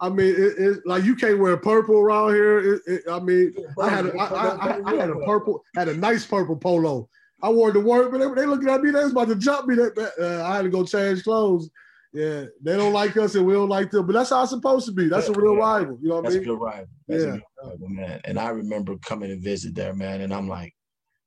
[0.00, 2.74] I mean, it, it's like you can't wear purple around here.
[2.74, 5.96] It, it, I mean, I had a, I, I, I, had a purple, had a
[5.96, 7.08] nice purple polo.
[7.42, 8.90] I wore the to work, but they, they looking at me.
[8.90, 9.76] They was about to jump me.
[9.76, 11.70] That uh, I had to go change clothes.
[12.12, 14.86] Yeah, they don't like us and we don't like them, but that's how it's supposed
[14.86, 15.08] to be.
[15.08, 15.96] That's a real rival.
[16.02, 16.48] You know what that's I mean?
[16.48, 16.88] That's a good rival.
[17.06, 17.28] That's yeah.
[17.28, 18.20] a good rival, man.
[18.24, 20.74] And I remember coming and visit there, man, and I'm like,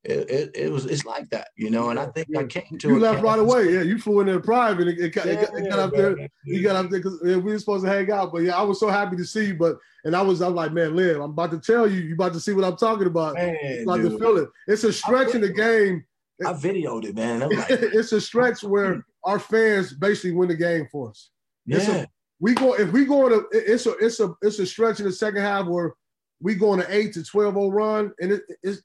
[0.03, 1.89] it, it, it, was it's like that, you know.
[1.89, 2.41] And I think yeah.
[2.41, 3.73] I came to you left right away.
[3.73, 4.89] Yeah, you flew in there private.
[4.89, 6.27] It, it, yeah, it, got, got up there.
[6.43, 8.33] You got up there because we were supposed to hang out.
[8.33, 9.55] But yeah, I was so happy to see you.
[9.55, 12.01] But and I was I'm like, man, Lynn, I'm about to tell you.
[12.01, 13.35] You about to see what I'm talking about.
[13.35, 14.49] Man, like to feel it.
[14.67, 16.03] It's a stretch in the game.
[16.45, 17.39] I videoed it, man.
[17.39, 21.29] Like, it's a stretch where our fans basically win the game for us.
[21.65, 21.91] Yeah.
[21.91, 22.07] A,
[22.41, 25.13] we go if we go to it's a it's a it's a stretch in the
[25.13, 25.93] second half where
[26.41, 28.81] we go on an eight to 12 0 run and it, it's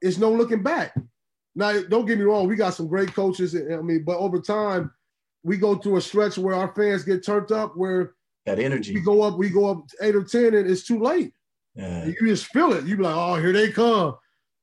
[0.00, 0.94] it's no looking back.
[1.54, 3.54] Now, don't get me wrong, we got some great coaches.
[3.54, 4.92] I mean, but over time,
[5.42, 8.14] we go through a stretch where our fans get turned up, where
[8.46, 11.32] that energy we go up, we go up eight or ten, and it's too late.
[11.74, 12.06] Yeah.
[12.06, 12.84] You just feel it.
[12.84, 14.16] You be like, oh, here they come.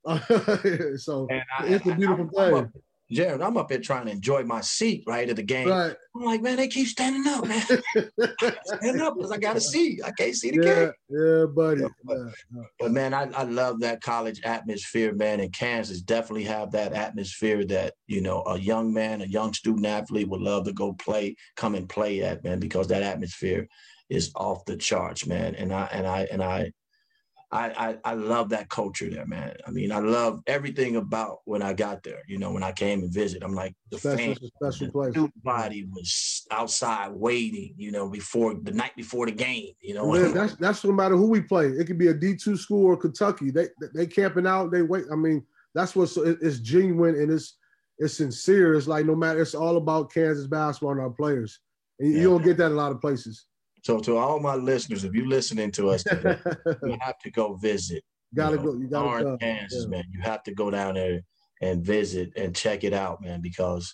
[0.98, 2.72] so I, it's a beautiful I, thing.
[3.12, 5.68] Jared, I'm up here trying to enjoy my seat right at the game.
[5.68, 5.96] Right.
[6.16, 7.62] I'm like, man, they keep standing up, man.
[8.66, 10.00] Stand up because I got to see.
[10.04, 10.92] I can't see the yeah, game.
[11.10, 11.82] Yeah, buddy.
[12.04, 12.64] But, yeah.
[12.80, 15.40] but man, I, I love that college atmosphere, man.
[15.40, 19.86] And Kansas definitely have that atmosphere that, you know, a young man, a young student
[19.86, 23.68] athlete would love to go play, come and play at, man, because that atmosphere
[24.10, 25.54] is off the charts, man.
[25.56, 26.72] And I and I and I
[27.52, 27.70] I,
[28.06, 29.56] I, I love that culture there, man.
[29.68, 32.24] I mean, I love everything about when I got there.
[32.28, 35.14] You know, when I came and visit, I'm like the special, special place.
[35.16, 37.74] Everybody was outside waiting.
[37.78, 39.74] You know, before the night before the game.
[39.82, 41.68] You know, man, that's that's no matter who we play.
[41.68, 43.52] It could be a D two school or Kentucky.
[43.52, 44.72] They they camping out.
[44.72, 45.06] They wait.
[45.12, 45.44] I mean,
[45.74, 47.58] that's what's it's genuine and it's
[48.00, 48.76] it's sincere.
[48.76, 49.42] It's like no matter.
[49.42, 51.60] It's all about Kansas basketball and our players.
[52.00, 52.22] And yeah.
[52.22, 53.46] you don't get that a lot of places.
[53.86, 56.40] So to all my listeners, if you're listening to us, today,
[56.82, 58.04] you have to go visit.
[58.34, 58.78] Gotta you know, go.
[58.80, 59.38] You gotta go.
[59.38, 59.90] Kansas, yeah.
[59.90, 60.04] man.
[60.10, 61.22] You have to go down there
[61.62, 63.94] and visit and check it out, man, because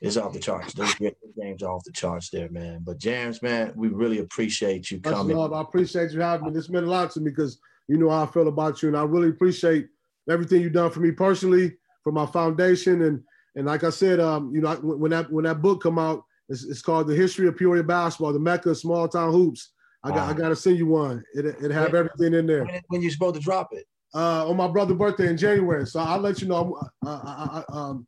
[0.00, 0.74] it's off the charts.
[0.74, 0.92] Those
[1.40, 2.80] games are off the charts there, man.
[2.84, 5.36] But James, man, we really appreciate you coming.
[5.36, 5.52] Love.
[5.52, 6.52] I appreciate you having me.
[6.52, 8.96] This meant a lot to me because you know how I feel about you, and
[8.96, 9.86] I really appreciate
[10.28, 13.22] everything you've done for me personally, for my foundation, and
[13.54, 16.64] and like I said, um, you know, when that when that book come out, it's,
[16.64, 19.72] it's called the History of Peoria Basketball, the Mecca of Small Town Hoops.
[20.04, 20.30] I got wow.
[20.30, 21.24] I got to send you one.
[21.34, 22.64] It it have everything in there.
[22.64, 23.86] When, when you supposed to drop it?
[24.14, 25.86] Uh, on my brother's birthday in January.
[25.86, 26.78] So I'll let you know.
[27.06, 28.06] Uh, I, I, um,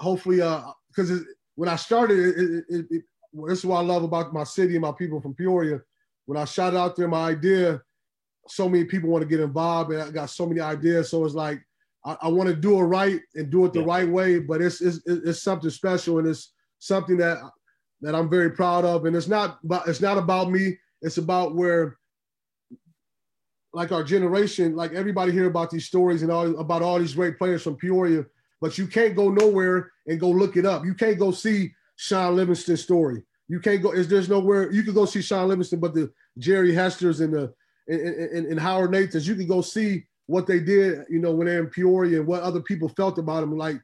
[0.00, 0.38] hopefully,
[0.88, 1.20] because uh,
[1.54, 3.02] when I started, it, it, it,
[3.46, 5.80] this is what I love about my city and my people from Peoria.
[6.26, 7.80] When I shot out there my idea,
[8.48, 11.10] so many people want to get involved, and I got so many ideas.
[11.10, 11.60] So it's like
[12.04, 13.86] I, I want to do it right and do it the yeah.
[13.86, 17.38] right way, but it's, it's it's something special and it's something that
[18.00, 19.04] that I'm very proud of.
[19.04, 20.78] And it's not about, it's not about me.
[21.02, 21.98] It's about where
[23.74, 27.36] like our generation, like everybody hear about these stories and all about all these great
[27.36, 28.24] players from Peoria,
[28.60, 30.84] but you can't go nowhere and go look it up.
[30.84, 33.22] You can't go see Shaun Livingston's story.
[33.48, 33.92] You can't go.
[33.92, 37.52] Is there's nowhere you can go see Shaun Livingston, but the Jerry Hesters and the
[37.88, 41.04] and, and, and Howard Nathans, you can go see what they did.
[41.10, 43.56] You know when they're in Peoria and what other people felt about them.
[43.56, 43.76] Like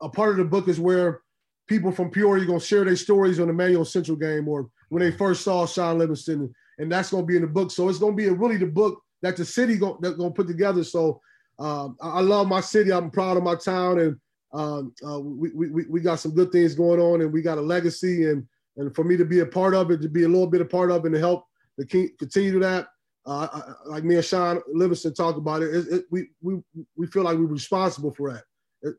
[0.00, 1.20] a part of the book is where
[1.66, 5.10] people from Peoria to share their stories on the Manual Central game or when they
[5.10, 7.70] first saw Shaun Livingston, and that's to be in the book.
[7.70, 10.84] So it's to be really the book that the city going to put together.
[10.84, 11.20] So
[11.58, 12.92] um, I love my city.
[12.92, 14.16] I'm proud of my town, and
[14.52, 17.62] um, uh, we, we, we got some good things going on, and we got a
[17.62, 18.28] legacy.
[18.28, 18.46] And
[18.76, 20.64] and for me to be a part of it, to be a little bit a
[20.64, 21.46] part of it, and to help
[21.78, 21.86] to
[22.18, 22.88] continue to that,
[23.26, 26.60] uh, I, like me and Shaun Livingston talk about it, it, it, we we
[26.96, 28.42] we feel like we're responsible for that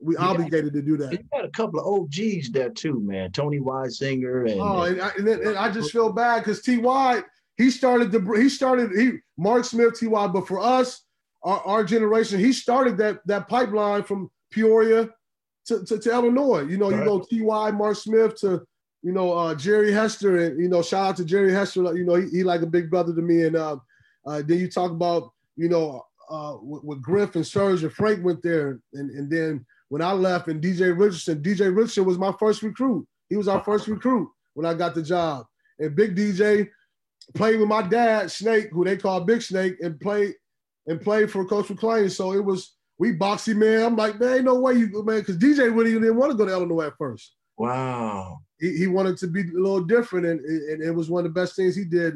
[0.02, 1.12] we obligated to do that.
[1.12, 3.32] You got a couple of OGs there too, man.
[3.32, 7.24] Tony Wysinger and oh, and I, and, then, and I just feel bad because Ty
[7.58, 11.04] he started the he started he Mark Smith Ty, but for us,
[11.44, 15.10] our, our generation, he started that that pipeline from Peoria
[15.66, 16.62] to, to, to Illinois.
[16.62, 17.00] You know, right.
[17.00, 18.66] you go Ty Mark Smith to
[19.02, 21.96] you know uh, Jerry Hester, and you know shout out to Jerry Hester.
[21.96, 23.44] You know, he, he like a big brother to me.
[23.44, 23.78] And uh,
[24.26, 28.24] uh, then you talk about you know uh, with, with Griff and Serge and Frank
[28.24, 32.34] went there, and and then when I left and DJ Richardson, DJ Richardson was my
[32.40, 33.06] first recruit.
[33.30, 35.46] He was our first recruit when I got the job.
[35.78, 36.68] And Big DJ
[37.36, 40.34] played with my dad, Snake, who they call Big Snake, and played
[40.88, 42.10] and played for Coach McClain.
[42.10, 43.84] So it was we boxy man.
[43.84, 46.38] I'm like, man, ain't no way you go, man, because DJ really didn't want to
[46.40, 47.36] go to Illinois at first.
[47.60, 48.40] Wow.
[48.60, 51.40] He, he wanted to be a little different, and, and it was one of the
[51.40, 52.16] best things he did.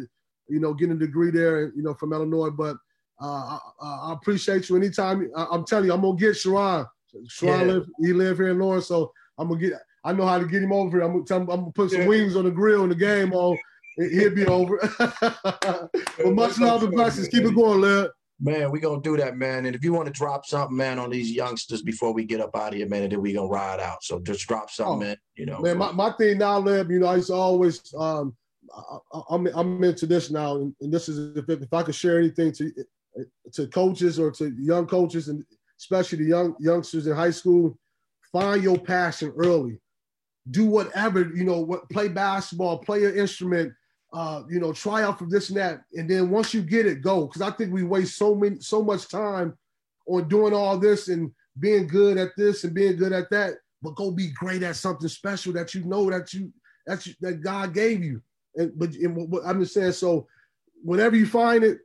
[0.50, 2.50] You know, getting a degree there, you know, from Illinois.
[2.50, 2.78] But
[3.22, 5.30] uh, I, I, appreciate you anytime.
[5.36, 6.88] I, am telling you, I'm gonna get Sherron.
[7.30, 7.74] Sherron yeah.
[7.74, 9.74] live, he live here in Lawrence, so I'm gonna get.
[10.04, 11.06] I know how to get him over here.
[11.06, 12.08] I'm gonna, tell him, I'm gonna put some yeah.
[12.08, 13.58] wings on the grill in the game on.
[13.98, 14.78] He'll be over.
[15.00, 17.28] but much love and blessings.
[17.30, 18.10] Keep it going, Led.
[18.40, 19.66] Man, we gonna do that, man.
[19.66, 22.56] And if you want to drop something, man, on these youngsters before we get up
[22.56, 24.04] out of here, man, and then we gonna ride out.
[24.04, 25.18] So just drop something, oh, man.
[25.36, 25.80] You know, man.
[25.80, 28.36] My, my thing now, Leb, you know, I used to always um,
[28.76, 31.96] I, am I'm, I'm into this now, and, and this is if, if I could
[31.96, 32.72] share anything to
[33.54, 35.44] to coaches or to young coaches and
[35.80, 37.78] especially the young youngsters in high school,
[38.32, 39.80] find your passion early.
[40.50, 43.74] Do whatever, you know, what play basketball, play an instrument,
[44.14, 45.82] uh, you know, try out for this and that.
[45.94, 47.28] And then once you get it, go.
[47.28, 49.58] Cause I think we waste so many so much time
[50.08, 53.96] on doing all this and being good at this and being good at that, but
[53.96, 56.52] go be great at something special that you know that you
[56.86, 58.22] that's that God gave you.
[58.56, 60.28] And but and what, I'm just saying, so
[60.84, 61.80] whenever you find it,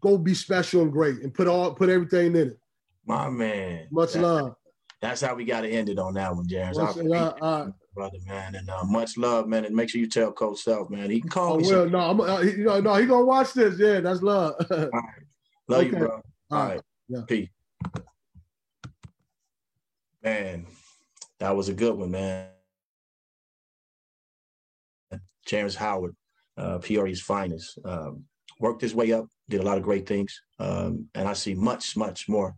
[0.00, 2.58] go be special and great and put all put everything in it.
[3.06, 3.88] My man.
[3.90, 4.54] Much that's, love.
[5.00, 6.78] That's how we got to end it on that one, James.
[6.78, 9.64] Much, uh, uh, brother, man, and uh, much love, man.
[9.64, 11.10] And make sure you tell Coach Self, man.
[11.10, 11.66] He can call me.
[11.66, 13.78] Well, no, I'm, uh, he, know, no, he gonna watch this.
[13.78, 14.54] Yeah, that's love.
[14.70, 14.92] All right.
[15.68, 15.90] Love okay.
[15.90, 16.10] you, bro.
[16.10, 16.74] All, All right.
[16.74, 16.80] right.
[17.08, 17.20] Yeah.
[17.26, 17.48] Peace.
[20.22, 20.66] Man,
[21.40, 22.48] that was a good one, man.
[25.44, 26.14] James Howard,
[26.56, 28.24] uh, Peoria's finest, um,
[28.60, 31.96] worked his way up, did a lot of great things, um, and I see much,
[31.96, 32.54] much more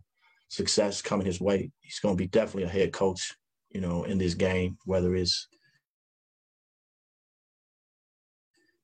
[0.49, 1.71] success coming his way.
[1.81, 3.33] He's going to be definitely a head coach,
[3.69, 5.47] you know, in this game, whether it's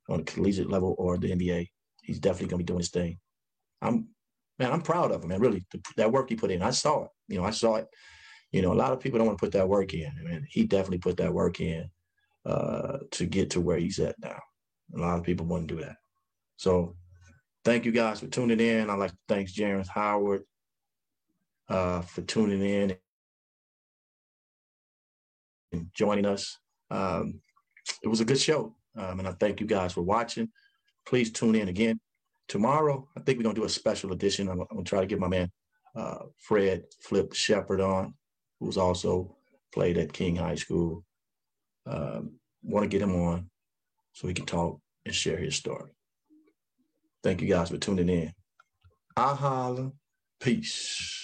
[0.10, 1.68] on the collegiate level or the NBA.
[2.04, 3.18] He's definitely going to be doing his thing.
[3.82, 4.10] I'm,
[4.60, 5.40] man, I'm proud of him, man.
[5.40, 7.10] Really, the, that work he put in, I saw it.
[7.28, 7.88] You know, I saw it.
[8.52, 10.66] You know, a lot of people don't want to put that work in, and he
[10.66, 11.90] definitely put that work in
[12.46, 14.40] uh, to get to where he's at now.
[14.96, 15.96] A lot of people wouldn't do that.
[16.58, 16.98] So,
[17.64, 18.90] thank you guys for tuning in.
[18.90, 20.44] I'd like to thank James Howard
[21.72, 22.98] uh, for tuning in
[25.72, 26.58] and joining us.
[26.90, 27.40] Um,
[28.04, 28.76] it was a good show.
[28.98, 30.50] Um, and I thank you guys for watching.
[31.06, 32.00] Please tune in again.
[32.50, 34.50] Tomorrow, I think we're going to do a special edition.
[34.50, 35.50] I'm, I'm going to try to get my man
[35.96, 38.16] uh, Fred Flip Shepard on,
[38.60, 39.38] who's also
[39.74, 41.06] played at King High School.
[41.86, 43.50] Um, want to get him on
[44.12, 45.92] so he can talk and share his story.
[47.24, 48.34] Thank you guys for tuning in.
[49.16, 49.94] I holla.
[50.42, 51.24] Peace.